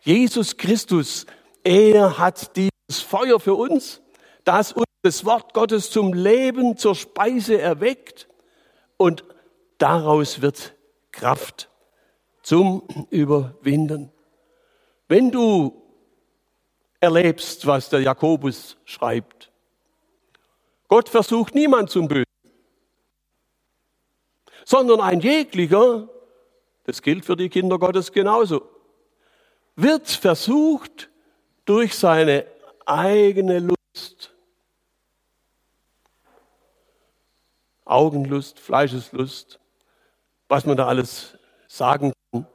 Jesus 0.00 0.56
Christus, 0.56 1.26
er 1.64 2.18
hat 2.18 2.56
dieses 2.56 3.02
Feuer 3.02 3.40
für 3.40 3.54
uns, 3.54 4.00
das 4.44 4.72
uns 4.72 4.86
das 5.02 5.24
Wort 5.24 5.54
Gottes 5.54 5.90
zum 5.90 6.12
Leben, 6.12 6.76
zur 6.76 6.94
Speise 6.94 7.60
erweckt 7.60 8.28
und 8.96 9.24
daraus 9.78 10.42
wird 10.42 10.74
Kraft 11.12 11.70
zum 12.42 12.82
Überwinden. 13.10 14.10
Wenn 15.08 15.30
du 15.30 15.86
erlebst, 17.00 17.66
was 17.66 17.88
der 17.88 18.00
Jakobus 18.00 18.76
schreibt. 18.84 19.52
Gott 20.88 21.08
versucht 21.08 21.54
niemand 21.54 21.90
zum 21.90 22.08
Bösen, 22.08 22.25
sondern 24.66 25.00
ein 25.00 25.20
jeglicher, 25.20 26.08
das 26.84 27.00
gilt 27.00 27.24
für 27.24 27.36
die 27.36 27.48
Kinder 27.48 27.78
Gottes 27.78 28.10
genauso, 28.10 28.62
wird 29.76 30.08
versucht 30.08 31.08
durch 31.64 31.94
seine 31.94 32.44
eigene 32.84 33.60
Lust, 33.60 34.34
Augenlust, 37.84 38.58
Fleischeslust, 38.58 39.60
was 40.48 40.66
man 40.66 40.76
da 40.76 40.88
alles 40.88 41.38
sagen 41.68 42.12
kann. 42.32 42.48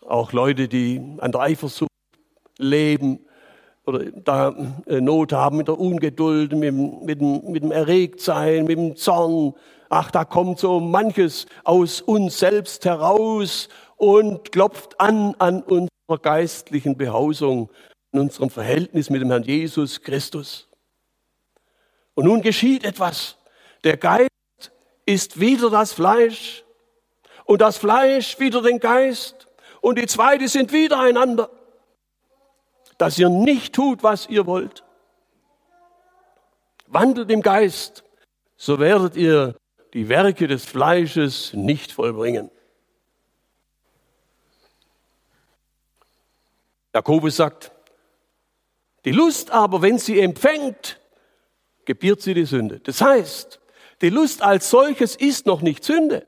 Auch 0.00 0.32
Leute, 0.32 0.66
die 0.66 1.00
an 1.18 1.30
der 1.30 1.40
Eifersucht 1.42 1.90
leben 2.58 3.20
oder 3.84 4.10
da 4.10 4.48
äh, 4.86 5.00
Not 5.00 5.32
haben 5.32 5.58
mit 5.58 5.68
der 5.68 5.78
Ungeduld, 5.78 6.52
mit, 6.52 6.74
mit, 6.74 7.20
mit 7.20 7.62
dem 7.62 7.70
Erregtsein, 7.70 8.64
mit 8.64 8.76
dem 8.76 8.96
Zorn. 8.96 9.54
Ach, 9.88 10.10
da 10.10 10.24
kommt 10.24 10.58
so 10.58 10.80
manches 10.80 11.46
aus 11.64 12.00
uns 12.00 12.38
selbst 12.38 12.84
heraus 12.84 13.68
und 13.96 14.52
klopft 14.52 15.00
an 15.00 15.34
an 15.38 15.62
unserer 15.62 16.20
geistlichen 16.20 16.96
Behausung, 16.96 17.70
an 18.12 18.20
unserem 18.20 18.50
Verhältnis 18.50 19.10
mit 19.10 19.20
dem 19.20 19.30
Herrn 19.30 19.44
Jesus 19.44 20.02
Christus. 20.02 20.68
Und 22.14 22.24
nun 22.24 22.42
geschieht 22.42 22.84
etwas. 22.84 23.36
Der 23.84 23.96
Geist 23.96 24.30
ist 25.04 25.38
wieder 25.38 25.70
das 25.70 25.92
Fleisch 25.92 26.64
und 27.44 27.60
das 27.60 27.76
Fleisch 27.76 28.38
wieder 28.40 28.62
den 28.62 28.80
Geist 28.80 29.46
und 29.80 29.98
die 29.98 30.06
zwei, 30.06 30.44
sind 30.46 30.72
wieder 30.72 30.98
einander, 30.98 31.50
dass 32.98 33.18
ihr 33.18 33.28
nicht 33.28 33.74
tut, 33.74 34.02
was 34.02 34.28
ihr 34.28 34.46
wollt. 34.46 34.82
Wandelt 36.88 37.30
im 37.30 37.42
Geist, 37.42 38.02
so 38.56 38.78
werdet 38.78 39.16
ihr 39.16 39.54
die 39.96 40.10
Werke 40.10 40.46
des 40.46 40.66
Fleisches 40.66 41.54
nicht 41.54 41.90
vollbringen. 41.90 42.50
Jakobus 46.92 47.36
sagt, 47.36 47.72
die 49.06 49.12
Lust 49.12 49.52
aber, 49.52 49.80
wenn 49.80 49.96
sie 49.96 50.20
empfängt, 50.20 51.00
gebiert 51.86 52.20
sie 52.20 52.34
die 52.34 52.44
Sünde. 52.44 52.80
Das 52.80 53.00
heißt, 53.00 53.58
die 54.02 54.10
Lust 54.10 54.42
als 54.42 54.68
solches 54.68 55.16
ist 55.16 55.46
noch 55.46 55.62
nicht 55.62 55.82
Sünde. 55.82 56.26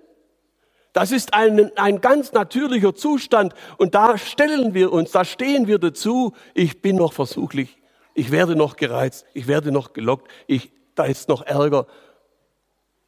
Das 0.94 1.12
ist 1.12 1.34
ein, 1.34 1.70
ein 1.76 2.00
ganz 2.00 2.32
natürlicher 2.32 2.94
Zustand 2.94 3.52
und 3.76 3.94
da 3.94 4.16
stellen 4.16 4.72
wir 4.72 4.92
uns, 4.92 5.10
da 5.10 5.26
stehen 5.26 5.66
wir 5.66 5.78
dazu, 5.78 6.32
ich 6.54 6.80
bin 6.80 6.96
noch 6.96 7.12
versuchlich, 7.12 7.76
ich 8.14 8.30
werde 8.30 8.56
noch 8.56 8.76
gereizt, 8.76 9.26
ich 9.34 9.46
werde 9.46 9.72
noch 9.72 9.92
gelockt, 9.92 10.32
ich, 10.46 10.72
da 10.94 11.04
ist 11.04 11.28
noch 11.28 11.42
Ärger. 11.42 11.86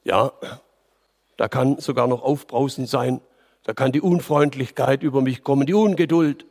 Ja, 0.04 0.32
da 1.36 1.48
kann 1.48 1.78
sogar 1.78 2.06
noch 2.06 2.22
Aufbrausen 2.22 2.86
sein, 2.86 3.20
da 3.64 3.74
kann 3.74 3.92
die 3.92 4.00
Unfreundlichkeit 4.00 5.02
über 5.02 5.20
mich 5.20 5.42
kommen, 5.42 5.66
die 5.66 5.74
Ungeduld. 5.74 6.46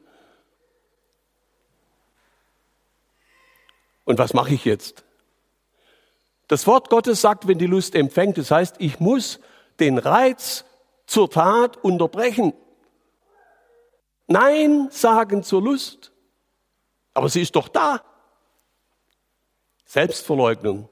Und 4.05 4.17
was 4.17 4.33
mache 4.33 4.53
ich 4.53 4.65
jetzt? 4.65 5.03
Das 6.47 6.65
Wort 6.65 6.89
Gottes 6.89 7.21
sagt, 7.21 7.47
wenn 7.47 7.59
die 7.59 7.67
Lust 7.67 7.93
empfängt, 7.93 8.39
das 8.39 8.49
heißt, 8.49 8.77
ich 8.79 8.99
muss 8.99 9.39
den 9.79 9.99
Reiz 9.99 10.65
zur 11.05 11.29
Tat 11.29 11.77
unterbrechen. 11.77 12.53
Nein 14.25 14.89
sagen 14.91 15.43
zur 15.43 15.61
Lust. 15.61 16.11
Aber 17.13 17.29
sie 17.29 17.41
ist 17.41 17.55
doch 17.55 17.67
da. 17.67 18.03
Selbstverleugnung. 19.85 20.89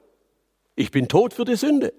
Ich 0.74 0.90
bin 0.90 1.08
tot 1.08 1.34
für 1.34 1.44
die 1.44 1.56
Sünde. 1.56 1.92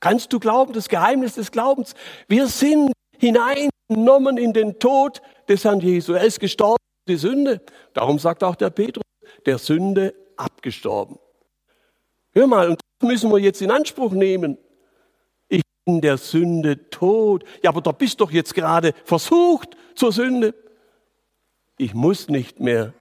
Kannst 0.00 0.32
du 0.32 0.38
glauben, 0.38 0.72
das 0.72 0.88
Geheimnis 0.88 1.34
des 1.34 1.50
Glaubens? 1.50 1.94
Wir 2.28 2.46
sind 2.46 2.92
hineingenommen 3.18 4.38
in 4.38 4.52
den 4.52 4.78
Tod 4.78 5.20
des 5.48 5.64
Herrn 5.64 5.80
Jesu. 5.80 6.12
Er 6.12 6.24
ist 6.24 6.40
gestorben 6.40 6.76
die 7.08 7.16
Sünde. 7.16 7.60
Darum 7.94 8.18
sagt 8.18 8.44
auch 8.44 8.54
der 8.54 8.70
Petrus, 8.70 9.04
der 9.46 9.58
Sünde 9.58 10.14
abgestorben. 10.36 11.18
Hör 12.32 12.46
mal, 12.46 12.68
und 12.70 12.80
das 13.00 13.08
müssen 13.08 13.30
wir 13.30 13.38
jetzt 13.38 13.62
in 13.62 13.70
Anspruch 13.70 14.12
nehmen 14.12 14.58
in 15.88 16.02
der 16.02 16.18
Sünde 16.18 16.90
tot. 16.90 17.44
Ja, 17.62 17.70
aber 17.70 17.80
da 17.80 17.92
bist 17.92 18.20
doch 18.20 18.30
jetzt 18.30 18.54
gerade 18.54 18.92
versucht 19.04 19.76
zur 19.94 20.12
Sünde. 20.12 20.54
Ich 21.78 21.94
muss 21.94 22.28
nicht 22.28 22.60
mehr 22.60 22.92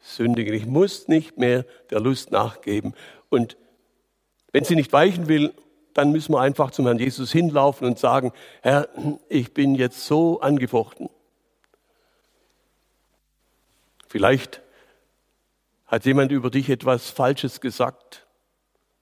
sündigen. 0.00 0.52
Ich 0.52 0.66
muss 0.66 1.06
nicht 1.06 1.38
mehr 1.38 1.64
der 1.90 2.00
Lust 2.00 2.32
nachgeben. 2.32 2.94
Und 3.30 3.56
wenn 4.52 4.64
sie 4.64 4.74
nicht 4.74 4.92
weichen 4.92 5.28
will, 5.28 5.54
dann 5.94 6.12
müssen 6.12 6.32
wir 6.32 6.40
einfach 6.40 6.70
zum 6.70 6.86
Herrn 6.86 6.98
Jesus 6.98 7.32
hinlaufen 7.32 7.86
und 7.86 7.98
sagen, 7.98 8.32
Herr, 8.62 8.88
ich 9.28 9.52
bin 9.52 9.74
jetzt 9.74 10.06
so 10.06 10.40
angefochten. 10.40 11.08
Vielleicht 14.08 14.60
hat 15.86 16.04
jemand 16.04 16.32
über 16.32 16.50
dich 16.50 16.68
etwas 16.70 17.10
Falsches 17.10 17.60
gesagt, 17.60 18.26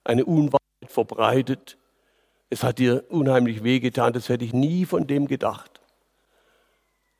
eine 0.03 0.25
Unwahrheit 0.25 0.59
verbreitet 0.87 1.77
es 2.51 2.63
hat 2.63 2.79
dir 2.79 3.05
unheimlich 3.07 3.63
wehgetan, 3.63 4.11
das 4.11 4.27
hätte 4.27 4.43
ich 4.43 4.51
nie 4.51 4.85
von 4.85 5.07
dem 5.07 5.25
gedacht. 5.25 5.79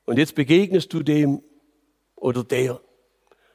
Und 0.04 0.18
jetzt 0.18 0.34
begegnest 0.34 0.92
du 0.92 1.02
dem 1.02 1.42
oder 2.16 2.44
der. 2.44 2.80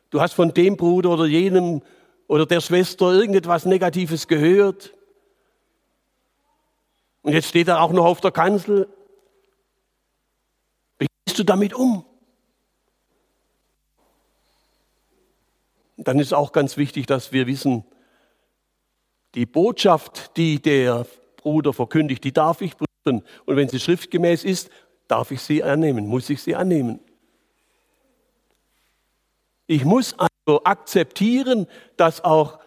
Du 0.10 0.20
hast 0.20 0.34
von 0.34 0.56
dem 0.56 0.76
Bruder 0.76 1.12
oder 1.12 1.28
jenem 1.28 1.84
oder 2.28 2.48
der 2.48 2.62
Schwester 2.62 3.14
irgendetwas 3.14 3.66
Negatives 3.66 4.28
gehört. 4.28 4.97
Und 7.28 7.34
jetzt 7.34 7.50
steht 7.50 7.68
er 7.68 7.82
auch 7.82 7.92
noch 7.92 8.06
auf 8.06 8.22
der 8.22 8.32
Kanzel. 8.32 8.88
Wie 10.98 11.08
gehst 11.26 11.38
du 11.38 11.44
damit 11.44 11.74
um? 11.74 12.06
dann 15.98 16.20
ist 16.20 16.34
auch 16.34 16.54
ganz 16.54 16.78
wichtig, 16.78 17.06
dass 17.06 17.34
wir 17.34 17.48
wissen, 17.48 17.84
die 19.36 19.46
Botschaft, 19.46 20.38
die 20.38 20.62
der 20.62 21.06
Bruder 21.36 21.74
verkündigt, 21.74 22.24
die 22.24 22.32
darf 22.32 22.62
ich 22.62 22.76
prüfen. 22.78 23.26
Und 23.46 23.56
wenn 23.58 23.68
sie 23.68 23.80
schriftgemäß 23.80 24.46
ist, 24.46 24.70
darf 25.10 25.32
ich 25.32 25.42
sie 25.42 25.64
annehmen, 25.64 26.08
muss 26.08 26.30
ich 26.30 26.42
sie 26.42 26.56
annehmen. 26.56 27.02
Ich 29.66 29.84
muss 29.84 30.16
also 30.18 30.64
akzeptieren, 30.64 31.68
dass 31.98 32.24
auch 32.24 32.60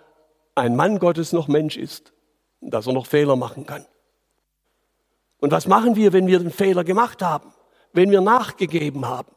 ein 0.55 0.77
Mann 0.77 0.99
Gottes 0.99 1.33
noch 1.33 1.49
Mensch 1.49 1.79
ist, 1.79 2.13
dass 2.61 2.87
er 2.87 2.93
noch 2.93 3.07
Fehler 3.07 3.37
machen 3.37 3.65
kann. 3.65 3.87
Und 5.41 5.51
was 5.51 5.67
machen 5.67 5.97
wir, 5.97 6.13
wenn 6.13 6.27
wir 6.27 6.39
den 6.39 6.51
Fehler 6.51 6.85
gemacht 6.85 7.23
haben, 7.23 7.53
wenn 7.93 8.11
wir 8.11 8.21
nachgegeben 8.21 9.07
haben? 9.07 9.33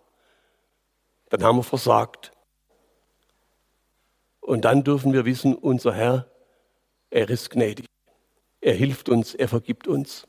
Dann 1.29 1.43
haben 1.43 1.57
wir 1.57 1.63
versagt. 1.63 2.31
Und 4.41 4.65
dann 4.65 4.83
dürfen 4.83 5.13
wir 5.13 5.25
wissen, 5.25 5.55
unser 5.55 5.93
Herr, 5.93 6.27
er 7.09 7.29
ist 7.29 7.49
gnädig. 7.49 7.85
Er 8.59 8.73
hilft 8.73 9.09
uns, 9.09 9.33
er 9.33 9.47
vergibt 9.47 9.87
uns. 9.87 10.27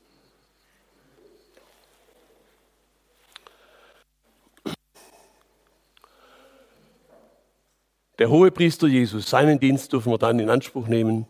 Der 8.17 8.29
hohe 8.29 8.49
Priester 8.49 8.87
Jesus, 8.87 9.29
seinen 9.29 9.59
Dienst 9.59 9.91
dürfen 9.91 10.11
wir 10.11 10.17
dann 10.17 10.39
in 10.39 10.49
Anspruch 10.49 10.87
nehmen, 10.87 11.27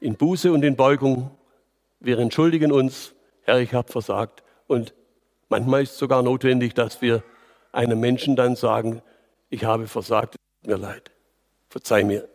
in 0.00 0.16
Buße 0.16 0.52
und 0.52 0.64
in 0.64 0.74
Beugung. 0.74 1.30
Wir 2.00 2.18
entschuldigen 2.18 2.72
uns, 2.72 3.15
Herr, 3.46 3.60
ich 3.60 3.72
habe 3.72 3.90
versagt. 3.90 4.42
Und 4.66 4.92
manchmal 5.48 5.84
ist 5.84 5.92
es 5.92 5.98
sogar 5.98 6.22
notwendig, 6.22 6.74
dass 6.74 7.00
wir 7.00 7.22
einem 7.70 8.00
Menschen 8.00 8.34
dann 8.34 8.56
sagen, 8.56 9.02
ich 9.50 9.64
habe 9.64 9.86
versagt, 9.86 10.34
es 10.34 10.60
tut 10.60 10.68
mir 10.68 10.76
leid, 10.76 11.12
verzeih 11.68 12.02
mir. 12.02 12.28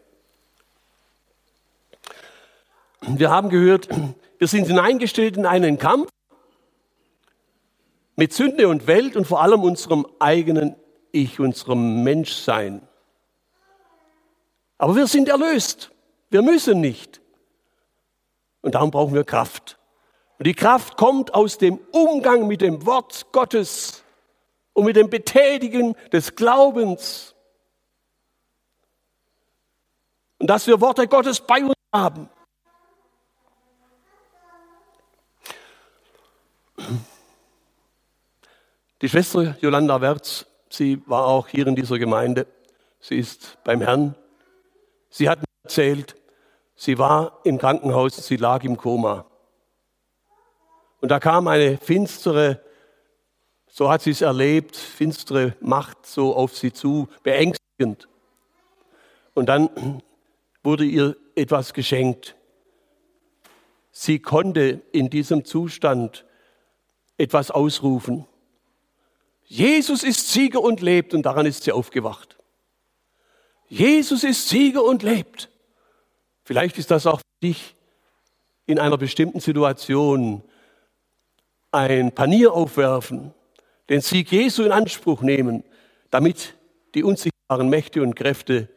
Wir 3.01 3.29
haben 3.29 3.49
gehört, 3.49 3.89
wir 4.37 4.47
sind 4.47 4.67
hineingestellt 4.67 5.35
in 5.35 5.45
einen 5.45 5.77
Kampf 5.77 6.09
mit 8.15 8.31
Sünde 8.31 8.69
und 8.69 8.87
Welt 8.87 9.17
und 9.17 9.25
vor 9.25 9.41
allem 9.41 9.63
unserem 9.63 10.07
eigenen 10.19 10.75
Ich, 11.11 11.41
unserem 11.41 12.03
Menschsein. 12.03 12.87
Aber 14.77 14.95
wir 14.95 15.07
sind 15.07 15.27
erlöst. 15.27 15.91
Wir 16.29 16.41
müssen 16.41 16.79
nicht. 16.79 17.19
Und 18.61 18.75
darum 18.75 18.91
brauchen 18.91 19.13
wir 19.13 19.25
Kraft. 19.25 19.77
Und 20.41 20.47
die 20.47 20.55
Kraft 20.55 20.97
kommt 20.97 21.35
aus 21.35 21.59
dem 21.59 21.79
Umgang 21.91 22.47
mit 22.47 22.61
dem 22.61 22.83
Wort 22.87 23.31
Gottes 23.31 24.03
und 24.73 24.85
mit 24.85 24.95
dem 24.95 25.07
Betätigen 25.07 25.93
des 26.11 26.35
Glaubens. 26.35 27.35
Und 30.39 30.49
dass 30.49 30.65
wir 30.65 30.81
Worte 30.81 31.07
Gottes 31.07 31.41
bei 31.41 31.63
uns 31.63 31.75
haben. 31.93 32.27
Die 39.03 39.09
Schwester 39.09 39.55
Jolanda 39.61 40.01
Wertz, 40.01 40.47
sie 40.71 41.03
war 41.05 41.27
auch 41.27 41.49
hier 41.49 41.67
in 41.67 41.75
dieser 41.75 41.99
Gemeinde 41.99 42.47
sie 42.99 43.17
ist 43.17 43.59
beim 43.63 43.81
Herrn. 43.81 44.15
Sie 45.11 45.29
hat 45.29 45.37
mir 45.37 45.45
erzählt, 45.61 46.15
sie 46.75 46.97
war 46.97 47.41
im 47.43 47.59
Krankenhaus, 47.59 48.15
sie 48.25 48.37
lag 48.37 48.63
im 48.63 48.75
Koma. 48.75 49.30
Und 51.01 51.09
da 51.09 51.19
kam 51.19 51.47
eine 51.47 51.77
finstere, 51.77 52.61
so 53.67 53.89
hat 53.89 54.03
sie 54.03 54.11
es 54.11 54.21
erlebt, 54.21 54.77
finstere 54.77 55.55
Macht 55.59 56.05
so 56.05 56.35
auf 56.35 56.55
sie 56.55 56.71
zu, 56.71 57.09
beängstigend. 57.23 58.07
Und 59.33 59.47
dann 59.47 60.01
wurde 60.63 60.85
ihr 60.85 61.17
etwas 61.35 61.73
geschenkt. 61.73 62.35
Sie 63.91 64.19
konnte 64.19 64.81
in 64.91 65.09
diesem 65.09 65.43
Zustand 65.43 66.25
etwas 67.17 67.51
ausrufen. 67.51 68.25
Jesus 69.43 70.03
ist 70.03 70.31
Sieger 70.31 70.61
und 70.61 70.81
lebt 70.81 71.13
und 71.13 71.23
daran 71.23 71.45
ist 71.45 71.63
sie 71.63 71.71
aufgewacht. 71.71 72.37
Jesus 73.67 74.23
ist 74.23 74.49
Sieger 74.49 74.83
und 74.83 75.03
lebt. 75.03 75.49
Vielleicht 76.43 76.77
ist 76.77 76.91
das 76.91 77.07
auch 77.07 77.19
für 77.19 77.47
dich 77.47 77.75
in 78.65 78.79
einer 78.79 78.97
bestimmten 78.97 79.39
Situation 79.39 80.43
ein 81.71 82.11
Panier 82.13 82.53
aufwerfen, 82.53 83.33
den 83.89 84.01
Sieg 84.01 84.31
Jesu 84.31 84.63
in 84.63 84.71
Anspruch 84.71 85.21
nehmen, 85.21 85.63
damit 86.09 86.55
die 86.93 87.03
unsichtbaren 87.03 87.69
Mächte 87.69 88.01
und 88.01 88.15
Kräfte 88.15 88.67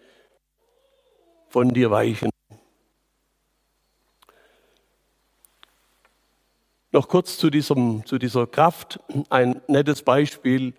von 1.48 1.70
dir 1.70 1.90
weichen. 1.90 2.30
Noch 6.92 7.08
kurz 7.08 7.38
zu, 7.38 7.50
diesem, 7.50 8.06
zu 8.06 8.18
dieser 8.18 8.46
Kraft 8.46 9.00
ein 9.28 9.60
nettes 9.66 10.02
Beispiel. 10.02 10.74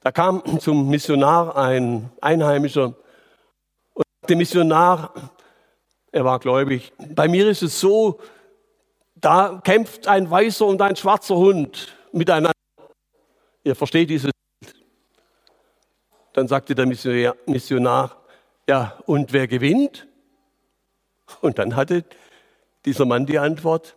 Da 0.00 0.10
kam 0.10 0.58
zum 0.60 0.88
Missionar 0.88 1.54
ein 1.54 2.10
Einheimischer 2.22 2.94
und 3.92 4.06
der 4.26 4.36
Missionar, 4.36 5.12
er 6.12 6.24
war 6.24 6.38
gläubig. 6.38 6.94
Bei 7.14 7.28
mir 7.28 7.46
ist 7.46 7.62
es 7.62 7.78
so, 7.78 8.20
da 9.20 9.60
kämpft 9.64 10.06
ein 10.06 10.30
weißer 10.30 10.66
und 10.66 10.80
ein 10.82 10.96
schwarzer 10.96 11.36
Hund 11.36 11.94
miteinander. 12.12 12.52
Ihr 13.64 13.74
versteht 13.74 14.10
dieses 14.10 14.30
Bild. 14.60 14.74
Dann 16.32 16.48
sagte 16.48 16.74
der 16.74 16.86
Missionar, 16.86 18.22
ja, 18.68 18.98
und 19.06 19.32
wer 19.32 19.48
gewinnt? 19.48 20.06
Und 21.40 21.58
dann 21.58 21.76
hatte 21.76 22.04
dieser 22.84 23.04
Mann 23.04 23.26
die 23.26 23.38
Antwort, 23.38 23.96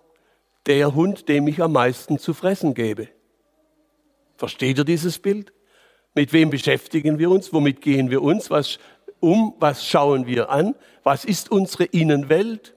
der 0.65 0.93
Hund, 0.95 1.29
dem 1.29 1.47
ich 1.47 1.61
am 1.61 1.73
meisten 1.73 2.19
zu 2.19 2.33
fressen 2.33 2.73
gebe. 2.73 3.07
Versteht 4.37 4.77
ihr 4.77 4.83
dieses 4.83 5.19
Bild? 5.19 5.53
Mit 6.13 6.33
wem 6.33 6.49
beschäftigen 6.49 7.19
wir 7.19 7.29
uns? 7.29 7.53
Womit 7.53 7.81
gehen 7.81 8.09
wir 8.09 8.21
uns? 8.21 8.49
Was 8.49 8.79
um? 9.19 9.55
Was 9.59 9.87
schauen 9.87 10.25
wir 10.25 10.49
an? 10.49 10.75
Was 11.03 11.25
ist 11.25 11.51
unsere 11.51 11.85
Innenwelt? 11.85 12.75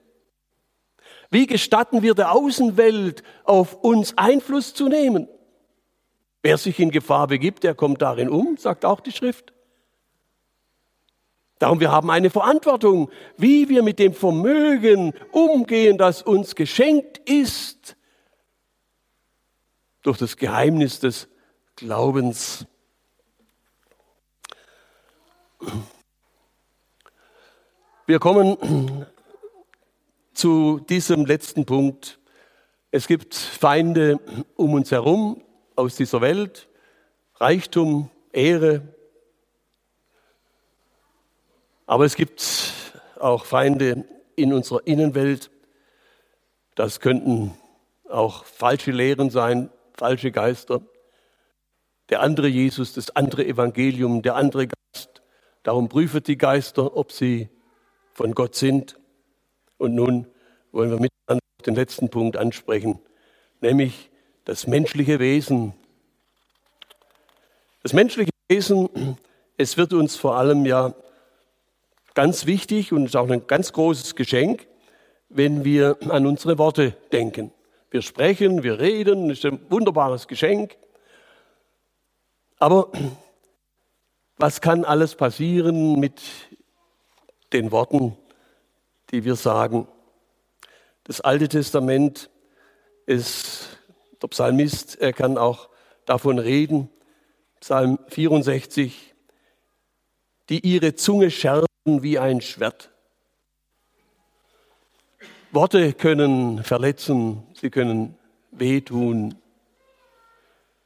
Wie 1.35 1.47
gestatten 1.47 2.01
wir 2.01 2.13
der 2.13 2.31
Außenwelt, 2.31 3.21
auf 3.43 3.73
uns 3.83 4.17
Einfluss 4.17 4.73
zu 4.73 4.87
nehmen? 4.87 5.27
Wer 6.41 6.57
sich 6.57 6.79
in 6.79 6.91
Gefahr 6.91 7.27
begibt, 7.27 7.65
der 7.65 7.75
kommt 7.75 8.01
darin 8.01 8.29
um, 8.29 8.55
sagt 8.55 8.85
auch 8.85 9.01
die 9.01 9.11
Schrift. 9.11 9.51
Darum, 11.59 11.81
wir 11.81 11.91
haben 11.91 12.09
eine 12.09 12.29
Verantwortung, 12.29 13.11
wie 13.35 13.67
wir 13.67 13.83
mit 13.83 13.99
dem 13.99 14.13
Vermögen 14.13 15.13
umgehen, 15.33 15.97
das 15.97 16.21
uns 16.21 16.55
geschenkt 16.55 17.17
ist, 17.29 17.97
durch 20.03 20.17
das 20.17 20.37
Geheimnis 20.37 21.01
des 21.01 21.27
Glaubens. 21.75 22.65
Wir 28.05 28.19
kommen 28.19 29.05
zu 30.35 30.79
diesem 30.79 31.25
letzten 31.25 31.65
Punkt. 31.65 32.19
Es 32.91 33.07
gibt 33.07 33.33
Feinde 33.33 34.19
um 34.55 34.73
uns 34.73 34.91
herum 34.91 35.41
aus 35.75 35.95
dieser 35.95 36.21
Welt, 36.21 36.67
Reichtum, 37.35 38.09
Ehre, 38.31 38.81
aber 41.87 42.05
es 42.05 42.15
gibt 42.15 42.73
auch 43.19 43.45
Feinde 43.45 44.05
in 44.35 44.53
unserer 44.53 44.85
Innenwelt. 44.85 45.51
Das 46.75 46.99
könnten 46.99 47.53
auch 48.09 48.45
falsche 48.45 48.91
Lehren 48.91 49.29
sein, 49.29 49.69
falsche 49.93 50.31
Geister. 50.31 50.81
Der 52.09 52.21
andere 52.21 52.47
Jesus, 52.47 52.93
das 52.93 53.15
andere 53.15 53.45
Evangelium, 53.45 54.21
der 54.21 54.35
andere 54.35 54.67
Geist. 54.67 55.21
Darum 55.63 55.89
prüfet 55.89 56.27
die 56.27 56.37
Geister, 56.37 56.95
ob 56.95 57.11
sie 57.11 57.49
von 58.13 58.33
Gott 58.33 58.55
sind. 58.55 58.97
Und 59.77 59.95
nun 59.95 60.27
wollen 60.71 60.89
wir 60.89 60.99
miteinander 60.99 61.41
den 61.65 61.75
letzten 61.75 62.09
Punkt 62.09 62.37
ansprechen, 62.37 62.99
nämlich 63.61 64.09
das 64.45 64.67
menschliche 64.67 65.19
Wesen. 65.19 65.73
Das 67.81 67.93
menschliche 67.93 68.31
Wesen, 68.49 69.17
es 69.57 69.77
wird 69.77 69.93
uns 69.93 70.15
vor 70.15 70.37
allem 70.37 70.65
ja 70.65 70.93
ganz 72.13 72.45
wichtig 72.45 72.93
und 72.93 73.05
ist 73.05 73.15
auch 73.15 73.29
ein 73.29 73.47
ganz 73.47 73.73
großes 73.73 74.15
Geschenk, 74.15 74.67
wenn 75.29 75.65
wir 75.65 75.97
an 76.09 76.25
unsere 76.25 76.57
Worte 76.57 76.95
denken. 77.11 77.51
Wir 77.91 78.01
sprechen, 78.01 78.63
wir 78.63 78.79
reden, 78.79 79.29
ist 79.29 79.45
ein 79.45 79.59
wunderbares 79.69 80.27
Geschenk. 80.27 80.77
Aber 82.59 82.91
was 84.37 84.61
kann 84.61 84.85
alles 84.85 85.15
passieren 85.15 85.99
mit 85.99 86.21
den 87.53 87.71
Worten, 87.71 88.17
die 89.11 89.23
wir 89.23 89.35
sagen? 89.35 89.87
Das 91.03 91.21
Alte 91.21 91.47
Testament 91.47 92.29
ist, 93.05 93.77
der 94.21 94.27
Psalmist, 94.27 94.99
er 94.99 95.13
kann 95.13 95.37
auch 95.37 95.69
davon 96.05 96.39
reden, 96.39 96.89
Psalm 97.59 97.99
64, 98.07 99.15
die 100.49 100.59
ihre 100.67 100.95
Zunge 100.95 101.31
schärfen 101.31 101.67
wie 101.85 102.19
ein 102.19 102.41
Schwert. 102.41 102.91
Worte 105.51 105.93
können 105.93 106.63
verletzen, 106.63 107.43
sie 107.53 107.69
können 107.69 108.17
wehtun, 108.51 109.35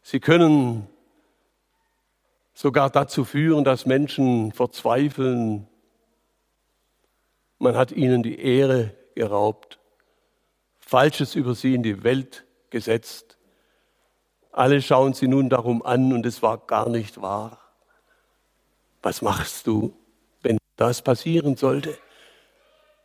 sie 0.03 0.19
können 0.19 0.87
sogar 2.53 2.89
dazu 2.89 3.23
führen, 3.23 3.63
dass 3.63 3.85
Menschen 3.85 4.51
verzweifeln. 4.51 5.67
Man 7.59 7.75
hat 7.75 7.91
ihnen 7.91 8.23
die 8.23 8.39
Ehre 8.39 8.95
geraubt, 9.15 9.79
Falsches 10.79 11.35
über 11.35 11.53
sie 11.53 11.75
in 11.75 11.83
die 11.83 12.03
Welt 12.03 12.45
gesetzt. 12.71 13.37
Alle 14.51 14.81
schauen 14.81 15.13
sie 15.13 15.27
nun 15.27 15.49
darum 15.49 15.83
an 15.83 16.11
und 16.13 16.25
es 16.25 16.41
war 16.41 16.57
gar 16.57 16.89
nicht 16.89 17.21
wahr. 17.21 17.59
Was 19.03 19.21
machst 19.21 19.67
du? 19.67 19.93
das 20.79 21.01
passieren 21.01 21.57
sollte. 21.57 21.97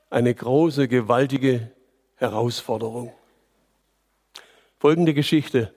Eine 0.08 0.32
große, 0.32 0.86
gewaltige 0.86 1.72
Herausforderung. 2.14 3.12
Folgende 4.78 5.12
Geschichte. 5.12 5.74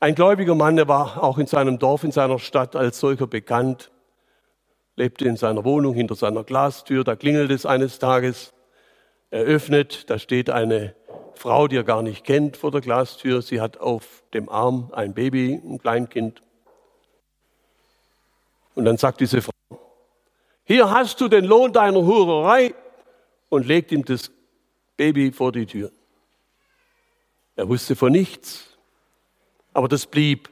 Ein 0.00 0.14
gläubiger 0.14 0.54
Mann, 0.54 0.76
der 0.76 0.86
war 0.86 1.22
auch 1.22 1.38
in 1.38 1.46
seinem 1.46 1.78
Dorf, 1.78 2.04
in 2.04 2.12
seiner 2.12 2.38
Stadt 2.38 2.76
als 2.76 3.00
solcher 3.00 3.26
bekannt, 3.26 3.90
lebte 4.98 5.26
in 5.26 5.36
seiner 5.36 5.64
Wohnung 5.64 5.94
hinter 5.94 6.16
seiner 6.16 6.42
Glastür, 6.42 7.04
da 7.04 7.14
klingelt 7.14 7.50
es 7.52 7.64
eines 7.64 8.00
Tages, 8.00 8.52
er 9.30 9.44
öffnet, 9.44 10.10
da 10.10 10.18
steht 10.18 10.50
eine 10.50 10.94
Frau, 11.34 11.68
die 11.68 11.76
er 11.76 11.84
gar 11.84 12.02
nicht 12.02 12.24
kennt, 12.24 12.56
vor 12.56 12.72
der 12.72 12.80
Glastür. 12.80 13.42
Sie 13.42 13.60
hat 13.60 13.78
auf 13.78 14.24
dem 14.34 14.48
Arm 14.48 14.90
ein 14.92 15.14
Baby, 15.14 15.52
ein 15.54 15.78
Kleinkind. 15.78 16.42
Und 18.74 18.84
dann 18.86 18.96
sagt 18.96 19.20
diese 19.20 19.40
Frau, 19.40 19.52
hier 20.64 20.90
hast 20.90 21.20
du 21.20 21.28
den 21.28 21.44
Lohn 21.44 21.72
deiner 21.72 22.04
Hurerei 22.04 22.74
und 23.50 23.66
legt 23.66 23.92
ihm 23.92 24.04
das 24.04 24.32
Baby 24.96 25.30
vor 25.30 25.52
die 25.52 25.66
Tür. 25.66 25.92
Er 27.54 27.68
wusste 27.68 27.94
von 27.94 28.10
nichts, 28.10 28.76
aber 29.72 29.86
das 29.86 30.06
blieb 30.06 30.50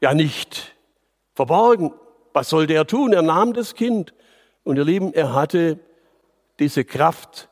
ja 0.00 0.14
nicht 0.14 0.74
verborgen. 1.34 1.92
Was 2.36 2.50
sollte 2.50 2.74
er 2.74 2.86
tun? 2.86 3.14
Er 3.14 3.22
nahm 3.22 3.54
das 3.54 3.74
Kind 3.74 4.12
und 4.62 4.76
ihr 4.76 4.84
Lieben, 4.84 5.14
er 5.14 5.32
hatte 5.32 5.78
diese 6.58 6.84
Kraft, 6.84 7.48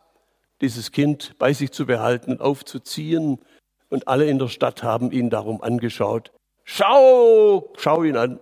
dieses 0.60 0.92
Kind 0.92 1.38
bei 1.38 1.54
sich 1.54 1.72
zu 1.72 1.86
behalten 1.86 2.32
und 2.32 2.42
aufzuziehen. 2.42 3.38
Und 3.88 4.08
alle 4.08 4.26
in 4.26 4.38
der 4.38 4.48
Stadt 4.48 4.82
haben 4.82 5.10
ihn 5.10 5.30
darum 5.30 5.62
angeschaut. 5.62 6.32
Schau, 6.64 7.72
schau 7.78 8.02
ihn 8.02 8.18
an 8.18 8.40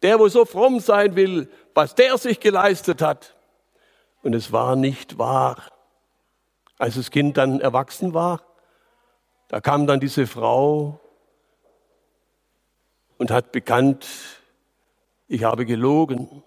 der, 0.00 0.18
wo 0.18 0.28
so 0.28 0.46
fromm 0.46 0.80
sein 0.80 1.14
will, 1.14 1.50
was 1.74 1.94
der 1.94 2.16
sich 2.16 2.40
geleistet 2.40 3.02
hat. 3.02 3.36
Und 4.22 4.34
es 4.34 4.50
war 4.50 4.76
nicht 4.76 5.18
wahr. 5.18 5.58
Als 6.78 6.94
das 6.94 7.10
Kind 7.10 7.36
dann 7.36 7.60
erwachsen 7.60 8.14
war, 8.14 8.40
da 9.48 9.60
kam 9.60 9.86
dann 9.86 10.00
diese 10.00 10.26
Frau 10.26 11.00
und 13.18 13.30
hat 13.30 13.52
bekannt, 13.52 14.06
ich 15.32 15.44
habe 15.44 15.64
gelogen. 15.64 16.42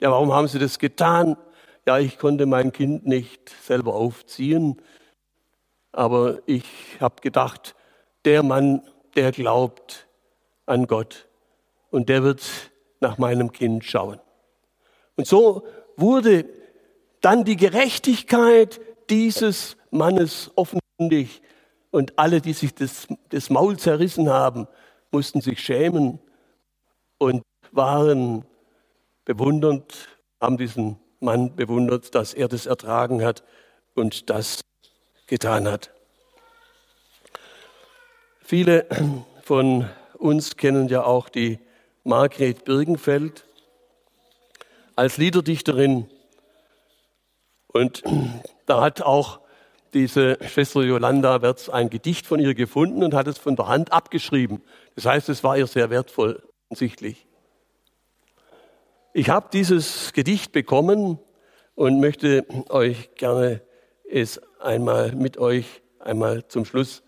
Ja, 0.00 0.12
warum 0.12 0.32
haben 0.32 0.46
Sie 0.46 0.60
das 0.60 0.78
getan? 0.78 1.36
Ja, 1.84 1.98
ich 1.98 2.16
konnte 2.16 2.46
mein 2.46 2.70
Kind 2.70 3.06
nicht 3.06 3.48
selber 3.64 3.94
aufziehen, 3.94 4.80
aber 5.90 6.38
ich 6.46 6.64
habe 7.00 7.16
gedacht, 7.20 7.74
der 8.24 8.44
Mann, 8.44 8.82
der 9.16 9.32
glaubt 9.32 10.06
an 10.64 10.86
Gott 10.86 11.28
und 11.90 12.08
der 12.08 12.22
wird 12.22 12.42
nach 13.00 13.18
meinem 13.18 13.50
Kind 13.50 13.84
schauen. 13.84 14.20
Und 15.16 15.26
so 15.26 15.66
wurde 15.96 16.48
dann 17.20 17.44
die 17.44 17.56
Gerechtigkeit 17.56 18.80
dieses 19.10 19.76
Mannes 19.90 20.52
offenkundig 20.54 21.42
und 21.90 22.16
alle, 22.16 22.40
die 22.40 22.52
sich 22.52 22.74
das, 22.74 23.08
das 23.30 23.50
Maul 23.50 23.76
zerrissen 23.76 24.28
haben, 24.28 24.68
mussten 25.10 25.40
sich 25.40 25.60
schämen 25.60 26.20
und 27.18 27.42
waren 27.74 28.44
bewundernd, 29.24 30.08
haben 30.40 30.56
diesen 30.56 30.98
Mann 31.20 31.56
bewundert, 31.56 32.14
dass 32.14 32.34
er 32.34 32.48
das 32.48 32.66
ertragen 32.66 33.24
hat 33.24 33.42
und 33.94 34.30
das 34.30 34.60
getan 35.26 35.68
hat. 35.68 35.90
Viele 38.40 38.86
von 39.42 39.88
uns 40.18 40.56
kennen 40.56 40.88
ja 40.88 41.04
auch 41.04 41.28
die 41.28 41.58
Margret 42.04 42.64
Birgenfeld 42.64 43.44
als 44.96 45.16
Liederdichterin. 45.16 46.08
Und 47.68 48.02
da 48.66 48.82
hat 48.82 49.02
auch 49.02 49.40
diese 49.94 50.38
Schwester 50.46 50.82
Jolanda 50.82 51.40
Wertz 51.40 51.68
ein 51.68 51.88
Gedicht 51.88 52.26
von 52.26 52.40
ihr 52.40 52.54
gefunden 52.54 53.02
und 53.02 53.14
hat 53.14 53.26
es 53.26 53.38
von 53.38 53.56
der 53.56 53.68
Hand 53.68 53.92
abgeschrieben. 53.92 54.62
Das 54.94 55.06
heißt, 55.06 55.28
es 55.28 55.42
war 55.42 55.56
ihr 55.56 55.66
sehr 55.66 55.90
wertvoll, 55.90 56.42
offensichtlich. 56.68 57.26
Ich 59.16 59.28
habe 59.28 59.48
dieses 59.52 60.12
Gedicht 60.12 60.50
bekommen 60.50 61.20
und 61.76 62.00
möchte 62.00 62.44
euch 62.68 63.14
gerne 63.14 63.62
es 64.10 64.40
einmal 64.58 65.12
mit 65.12 65.38
euch 65.38 65.82
einmal 66.00 66.48
zum 66.48 66.64
Schluss 66.64 67.04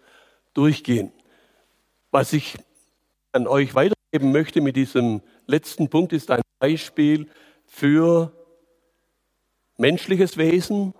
durchgehen. 0.55 1.13
Was 2.13 2.33
ich 2.33 2.59
an 3.33 3.49
euch 3.49 3.75
weitergeben 3.75 4.31
möchte 4.31 4.61
mit 4.61 4.77
diesem 4.77 5.21
letzten 5.47 5.91
Punkt 5.91 6.13
ist 6.13 6.31
ein 6.31 6.43
Beispiel 6.61 7.29
für 7.65 8.33
menschliches 9.77 10.37
Wesen, 10.37 10.95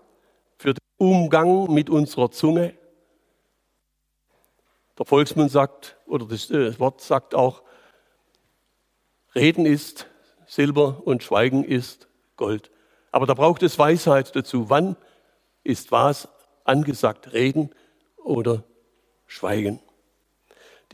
für 0.57 0.73
den 0.73 0.83
Umgang 0.97 1.73
mit 1.73 1.89
unserer 1.89 2.31
Zunge. 2.31 2.77
Der 4.99 5.05
Volksmund 5.05 5.51
sagt, 5.51 5.95
oder 6.05 6.25
das 6.25 6.51
äh, 6.51 6.77
Wort 6.81 6.99
sagt 6.99 7.33
auch, 7.33 7.63
Reden 9.33 9.65
ist 9.65 10.05
Silber 10.47 11.01
und 11.05 11.23
Schweigen 11.23 11.63
ist 11.63 12.07
Gold. 12.37 12.71
Aber 13.11 13.25
da 13.25 13.33
braucht 13.33 13.61
es 13.63 13.77
Weisheit 13.77 14.35
dazu. 14.35 14.69
Wann 14.69 14.95
ist 15.63 15.91
was 15.91 16.29
angesagt? 16.63 17.33
Reden 17.33 17.69
oder 18.17 18.63
Schweigen? 19.25 19.79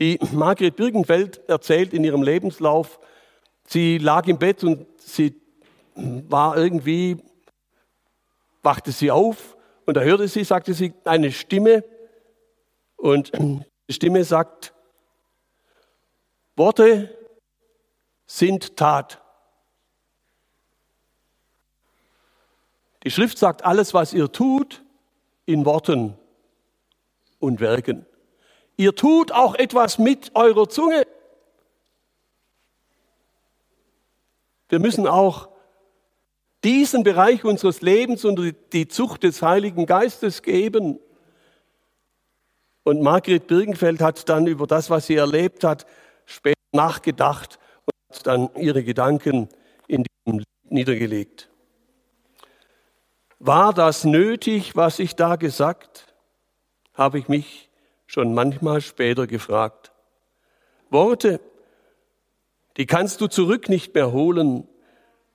Die 0.00 0.18
Margret 0.32 0.74
Birkenfeld 0.76 1.48
erzählt 1.48 1.94
in 1.94 2.02
ihrem 2.02 2.22
Lebenslauf, 2.22 2.98
sie 3.66 3.98
lag 3.98 4.26
im 4.26 4.38
Bett 4.38 4.64
und 4.64 4.86
sie 5.00 5.40
war 5.94 6.56
irgendwie, 6.56 7.18
wachte 8.62 8.90
sie 8.90 9.12
auf 9.12 9.56
und 9.86 9.96
da 9.96 10.00
hörte 10.00 10.26
sie, 10.26 10.42
sagte 10.42 10.74
sie, 10.74 10.92
eine 11.04 11.30
Stimme 11.30 11.84
und 12.96 13.30
die 13.88 13.92
Stimme 13.92 14.24
sagt, 14.24 14.74
Worte 16.56 17.16
sind 18.26 18.76
Tat. 18.76 19.20
Die 23.04 23.10
Schrift 23.10 23.38
sagt, 23.38 23.64
alles, 23.64 23.92
was 23.92 24.14
ihr 24.14 24.32
tut, 24.32 24.82
in 25.44 25.64
Worten 25.66 26.16
und 27.38 27.60
Werken. 27.60 28.06
Ihr 28.76 28.94
tut 28.94 29.30
auch 29.30 29.54
etwas 29.54 29.98
mit 29.98 30.34
eurer 30.34 30.68
Zunge. 30.68 31.06
Wir 34.68 34.80
müssen 34.80 35.06
auch 35.06 35.48
diesen 36.64 37.04
Bereich 37.04 37.44
unseres 37.44 37.82
Lebens 37.82 38.24
unter 38.24 38.50
die 38.50 38.88
Zucht 38.88 39.22
des 39.22 39.42
Heiligen 39.42 39.84
Geistes 39.84 40.42
geben. 40.42 40.98
Und 42.84 43.02
Margret 43.02 43.46
Birkenfeld 43.46 44.00
hat 44.00 44.28
dann 44.28 44.46
über 44.46 44.66
das, 44.66 44.88
was 44.88 45.06
sie 45.06 45.16
erlebt 45.16 45.62
hat, 45.62 45.86
später 46.24 46.58
nachgedacht 46.72 47.58
und 47.84 48.16
hat 48.16 48.26
dann 48.26 48.50
ihre 48.56 48.82
Gedanken 48.82 49.48
in 49.86 50.04
diesem 50.04 50.38
Lied 50.38 50.70
niedergelegt. 50.70 51.50
War 53.46 53.74
das 53.74 54.04
nötig, 54.04 54.74
was 54.74 54.98
ich 54.98 55.16
da 55.16 55.36
gesagt? 55.36 56.14
Habe 56.94 57.18
ich 57.18 57.28
mich 57.28 57.68
schon 58.06 58.32
manchmal 58.32 58.80
später 58.80 59.26
gefragt. 59.26 59.92
Worte, 60.88 61.40
die 62.78 62.86
kannst 62.86 63.20
du 63.20 63.26
zurück 63.26 63.68
nicht 63.68 63.94
mehr 63.94 64.12
holen. 64.12 64.66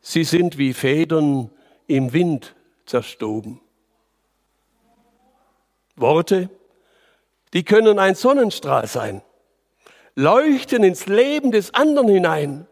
Sie 0.02 0.24
sind 0.24 0.58
wie 0.58 0.74
Federn 0.74 1.52
im 1.86 2.12
Wind 2.12 2.56
zerstoben. 2.88 3.62
Worte, 5.96 6.50
die 7.54 7.64
können 7.64 8.00
ein 8.00 8.16
Sonnenstrahl 8.16 8.88
sein, 8.88 9.22
leuchten 10.16 10.84
ins 10.84 11.06
Leben 11.06 11.52
des 11.52 11.76
anderen 11.76 12.08
hinein. 12.08 12.66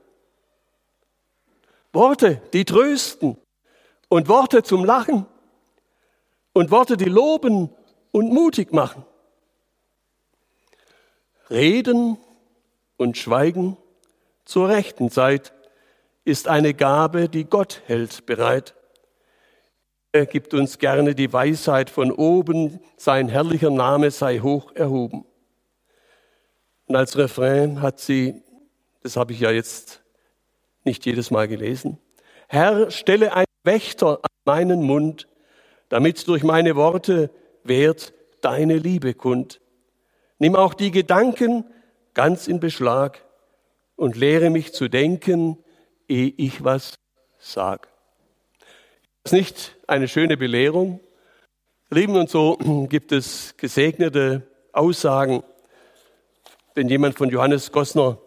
Worte, 1.94 2.42
die 2.54 2.66
trösten, 2.66 3.38
und 4.10 4.28
Worte 4.28 4.64
zum 4.64 4.86
Lachen 4.86 5.26
und 6.54 6.72
Worte, 6.72 6.98
die 6.98 7.06
loben 7.06 7.70
und 8.12 8.32
mutig 8.34 8.72
machen. 8.74 9.06
Reden 11.50 12.18
und 12.98 13.18
Schweigen 13.18 13.78
zur 14.46 14.70
rechten 14.70 15.10
Zeit 15.10 15.54
ist 16.26 16.48
eine 16.48 16.74
Gabe, 16.74 17.30
die 17.30 17.46
Gott 17.46 17.82
hält 17.86 18.26
bereit. 18.26 18.76
Er 20.12 20.26
gibt 20.26 20.54
uns 20.54 20.78
gerne 20.78 21.16
die 21.16 21.32
Weisheit 21.32 21.90
von 21.90 22.12
oben, 22.12 22.80
sein 22.98 23.30
herrlicher 23.30 23.70
Name 23.70 24.12
sei 24.12 24.40
hoch 24.40 24.72
erhoben. 24.74 25.26
Und 26.88 26.96
als 26.96 27.18
Refrain 27.18 27.82
hat 27.82 28.00
sie, 28.00 28.42
das 29.04 29.16
habe 29.16 29.34
ich 29.34 29.40
ja 29.42 29.52
jetzt 29.52 30.02
nicht 30.86 31.06
jedes 31.06 31.30
Mal 31.30 31.48
gelesen, 31.48 32.00
Herr, 32.48 32.90
stelle 32.92 33.34
ein 33.34 33.47
Wächter 33.68 34.20
an 34.24 34.30
meinen 34.46 34.82
Mund, 34.82 35.28
damit 35.90 36.28
durch 36.28 36.42
meine 36.42 36.76
Worte 36.76 37.30
wert 37.64 38.14
deine 38.42 38.78
Liebe 38.78 39.14
kund. 39.14 39.62
Nimm 40.40 40.56
auch 40.56 40.74
die 40.74 40.90
Gedanken 40.90 41.66
ganz 42.16 42.48
in 42.48 42.60
Beschlag 42.60 43.24
und 43.96 44.16
lehre 44.16 44.50
mich 44.50 44.74
zu 44.74 44.88
denken, 44.88 45.58
ehe 46.08 46.34
ich 46.38 46.64
was 46.64 46.96
sag. 47.38 47.88
Ist 49.24 49.34
nicht 49.34 49.76
eine 49.88 50.08
schöne 50.08 50.38
Belehrung? 50.38 51.00
Lieben 51.90 52.16
und 52.16 52.30
so 52.30 52.58
gibt 52.90 53.12
es 53.12 53.56
gesegnete 53.58 54.48
Aussagen. 54.72 55.44
Wenn 56.76 56.90
jemand 56.90 57.18
von 57.18 57.30
Johannes 57.30 57.72
Gossner 57.72 58.18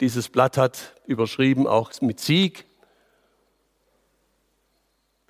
dieses 0.00 0.28
Blatt 0.28 0.56
hat 0.56 0.94
überschrieben, 1.06 1.66
auch 1.66 1.92
mit 2.00 2.20
Sieg, 2.20 2.64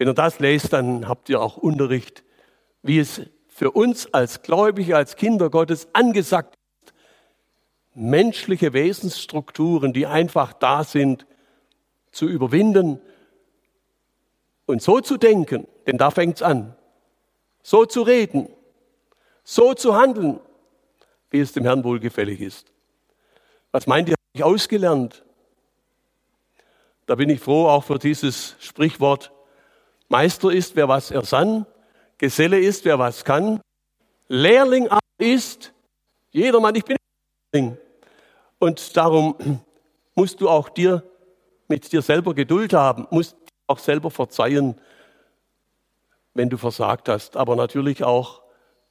wenn 0.03 0.09
ihr 0.09 0.15
das 0.15 0.41
lest, 0.41 0.73
dann 0.73 1.07
habt 1.07 1.29
ihr 1.29 1.41
auch 1.41 1.57
Unterricht, 1.57 2.25
wie 2.83 2.99
es 2.99 3.23
für 3.47 3.71
uns 3.71 4.13
als 4.13 4.43
Gläubige, 4.43 4.97
als 4.97 5.15
Kinder 5.15 5.49
Gottes 5.49 5.87
angesagt 5.93 6.59
ist, 6.85 6.93
menschliche 7.95 8.73
Wesensstrukturen, 8.73 9.93
die 9.93 10.09
einfach 10.09 10.55
da 10.55 10.83
sind, 10.83 11.25
zu 12.11 12.27
überwinden 12.27 13.01
und 14.67 14.83
so 14.83 15.01
zu 15.01 15.19
denken, 15.19 15.69
denn 15.87 15.99
da 15.99 16.11
fängt 16.11 16.39
es 16.39 16.43
an, 16.43 16.75
so 17.63 17.85
zu 17.85 18.03
reden, 18.03 18.49
so 19.45 19.73
zu 19.73 19.95
handeln, 19.95 20.41
wie 21.31 21.39
es 21.39 21.53
dem 21.53 21.63
Herrn 21.63 21.85
wohlgefällig 21.85 22.41
ist. 22.41 22.73
Was 23.71 23.87
meint 23.87 24.09
ihr, 24.09 24.15
habe 24.15 24.33
ich 24.33 24.43
ausgelernt? 24.43 25.25
Da 27.07 27.15
bin 27.15 27.31
ich 27.31 27.39
froh 27.39 27.69
auch 27.69 27.85
für 27.85 28.01
dieses 28.01 28.57
Sprichwort, 28.59 29.31
Meister 30.13 30.53
ist, 30.53 30.77
wer 30.77 30.89
was 30.89 31.11
ersann, 31.11 31.65
Geselle 32.19 32.61
ist, 32.61 32.85
wer 32.85 32.99
was 32.99 33.25
kann, 33.25 33.63
Lehrling 34.29 34.87
ist 35.17 35.73
jedermann. 36.33 36.75
Ich 36.75 36.85
bin 36.85 36.99
Lehrling. 37.51 37.79
Und 38.59 38.95
darum 38.95 39.37
musst 40.15 40.43
du 40.43 40.51
auch 40.51 40.69
dir 40.69 41.03
mit 41.67 41.91
dir 41.91 42.03
selber 42.03 42.35
Geduld 42.35 42.75
haben, 42.75 43.07
musst 43.11 43.37
auch 43.67 43.79
selber 43.79 44.11
verzeihen, 44.11 44.79
wenn 46.35 46.51
du 46.51 46.59
versagt 46.59 47.09
hast. 47.09 47.39
Aber 47.39 47.57
natürlich 47.57 48.05
auch 48.05 48.43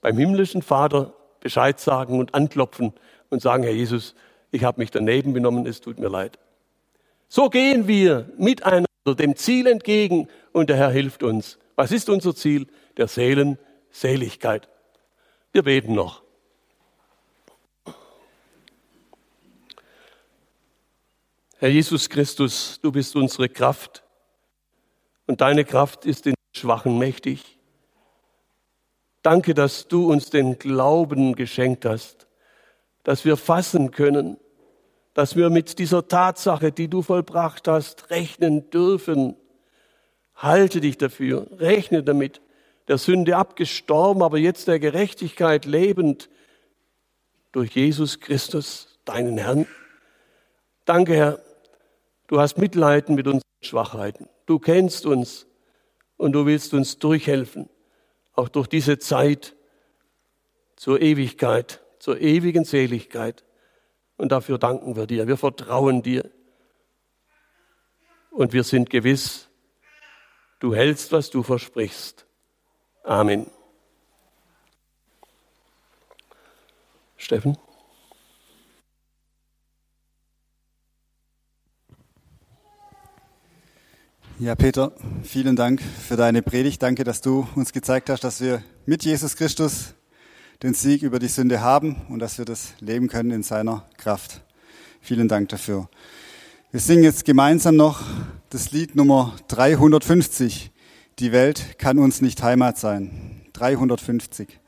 beim 0.01 0.17
himmlischen 0.17 0.63
Vater 0.63 1.13
Bescheid 1.39 1.79
sagen 1.79 2.17
und 2.17 2.33
anklopfen 2.33 2.93
und 3.29 3.43
sagen, 3.43 3.61
Herr 3.61 3.73
Jesus, 3.73 4.15
ich 4.49 4.63
habe 4.63 4.81
mich 4.81 4.89
daneben 4.89 5.33
benommen, 5.33 5.67
es 5.67 5.81
tut 5.81 5.99
mir 5.99 6.09
leid. 6.09 6.39
So 7.27 7.47
gehen 7.51 7.87
wir 7.87 8.27
miteinander 8.39 8.90
dem 9.05 9.35
Ziel 9.35 9.67
entgegen 9.67 10.27
und 10.51 10.69
der 10.69 10.77
Herr 10.77 10.91
hilft 10.91 11.23
uns. 11.23 11.57
Was 11.75 11.91
ist 11.91 12.09
unser 12.09 12.35
Ziel? 12.35 12.67
Der 12.97 13.07
Seelenseligkeit. 13.07 14.69
Wir 15.51 15.63
beten 15.63 15.93
noch. 15.93 16.23
Herr 21.57 21.69
Jesus 21.69 22.09
Christus, 22.09 22.79
du 22.81 22.91
bist 22.91 23.15
unsere 23.15 23.47
Kraft 23.47 24.03
und 25.27 25.41
deine 25.41 25.63
Kraft 25.63 26.05
ist 26.05 26.25
den 26.25 26.33
Schwachen 26.55 26.97
mächtig. 26.97 27.59
Danke, 29.21 29.53
dass 29.53 29.87
du 29.87 30.11
uns 30.11 30.31
den 30.31 30.57
Glauben 30.57 31.35
geschenkt 31.35 31.85
hast, 31.85 32.27
dass 33.03 33.25
wir 33.25 33.37
fassen 33.37 33.91
können, 33.91 34.37
dass 35.13 35.35
wir 35.35 35.49
mit 35.49 35.79
dieser 35.79 36.07
Tatsache, 36.07 36.71
die 36.71 36.87
du 36.87 37.01
vollbracht 37.01 37.67
hast, 37.67 38.09
rechnen 38.09 38.69
dürfen. 38.69 39.35
Halte 40.35 40.81
dich 40.81 40.97
dafür, 40.97 41.47
rechne 41.57 42.03
damit, 42.03 42.41
der 42.87 42.97
Sünde 42.97 43.37
abgestorben, 43.37 44.23
aber 44.23 44.37
jetzt 44.37 44.67
der 44.67 44.79
Gerechtigkeit 44.79 45.65
lebend 45.65 46.29
durch 47.51 47.75
Jesus 47.75 48.19
Christus, 48.19 48.99
deinen 49.05 49.37
Herrn. 49.37 49.67
Danke, 50.85 51.15
Herr, 51.15 51.39
du 52.27 52.39
hast 52.39 52.57
Mitleiden 52.57 53.15
mit 53.15 53.27
unseren 53.27 53.41
Schwachheiten. 53.61 54.27
Du 54.45 54.59
kennst 54.59 55.05
uns 55.05 55.47
und 56.17 56.33
du 56.33 56.45
willst 56.45 56.73
uns 56.73 56.97
durchhelfen, 56.97 57.69
auch 58.33 58.49
durch 58.49 58.67
diese 58.67 58.97
Zeit 58.99 59.55
zur 60.75 61.01
Ewigkeit, 61.01 61.81
zur 61.99 62.19
ewigen 62.19 62.63
Seligkeit. 62.63 63.43
Und 64.21 64.31
dafür 64.31 64.59
danken 64.59 64.95
wir 64.95 65.07
dir. 65.07 65.25
Wir 65.25 65.35
vertrauen 65.35 66.03
dir. 66.03 66.29
Und 68.29 68.53
wir 68.53 68.63
sind 68.63 68.91
gewiss, 68.91 69.49
du 70.59 70.75
hältst, 70.75 71.11
was 71.11 71.31
du 71.31 71.41
versprichst. 71.41 72.27
Amen. 73.03 73.47
Steffen? 77.17 77.57
Ja, 84.37 84.53
Peter, 84.53 84.91
vielen 85.23 85.55
Dank 85.55 85.81
für 85.81 86.15
deine 86.15 86.43
Predigt. 86.43 86.83
Danke, 86.83 87.03
dass 87.03 87.21
du 87.21 87.47
uns 87.55 87.73
gezeigt 87.73 88.11
hast, 88.11 88.23
dass 88.23 88.39
wir 88.39 88.63
mit 88.85 89.03
Jesus 89.03 89.35
Christus 89.35 89.95
den 90.63 90.73
Sieg 90.75 91.01
über 91.01 91.17
die 91.17 91.27
Sünde 91.27 91.61
haben 91.61 91.95
und 92.09 92.19
dass 92.19 92.37
wir 92.37 92.45
das 92.45 92.73
leben 92.79 93.07
können 93.07 93.31
in 93.31 93.43
seiner 93.43 93.85
Kraft. 93.97 94.41
Vielen 95.01 95.27
Dank 95.27 95.49
dafür. 95.49 95.89
Wir 96.71 96.79
singen 96.79 97.03
jetzt 97.03 97.25
gemeinsam 97.25 97.75
noch 97.75 98.01
das 98.49 98.71
Lied 98.71 98.95
Nummer 98.95 99.35
350. 99.47 100.71
Die 101.19 101.31
Welt 101.31 101.79
kann 101.79 101.97
uns 101.97 102.21
nicht 102.21 102.41
Heimat 102.43 102.77
sein. 102.77 103.41
350. 103.53 104.60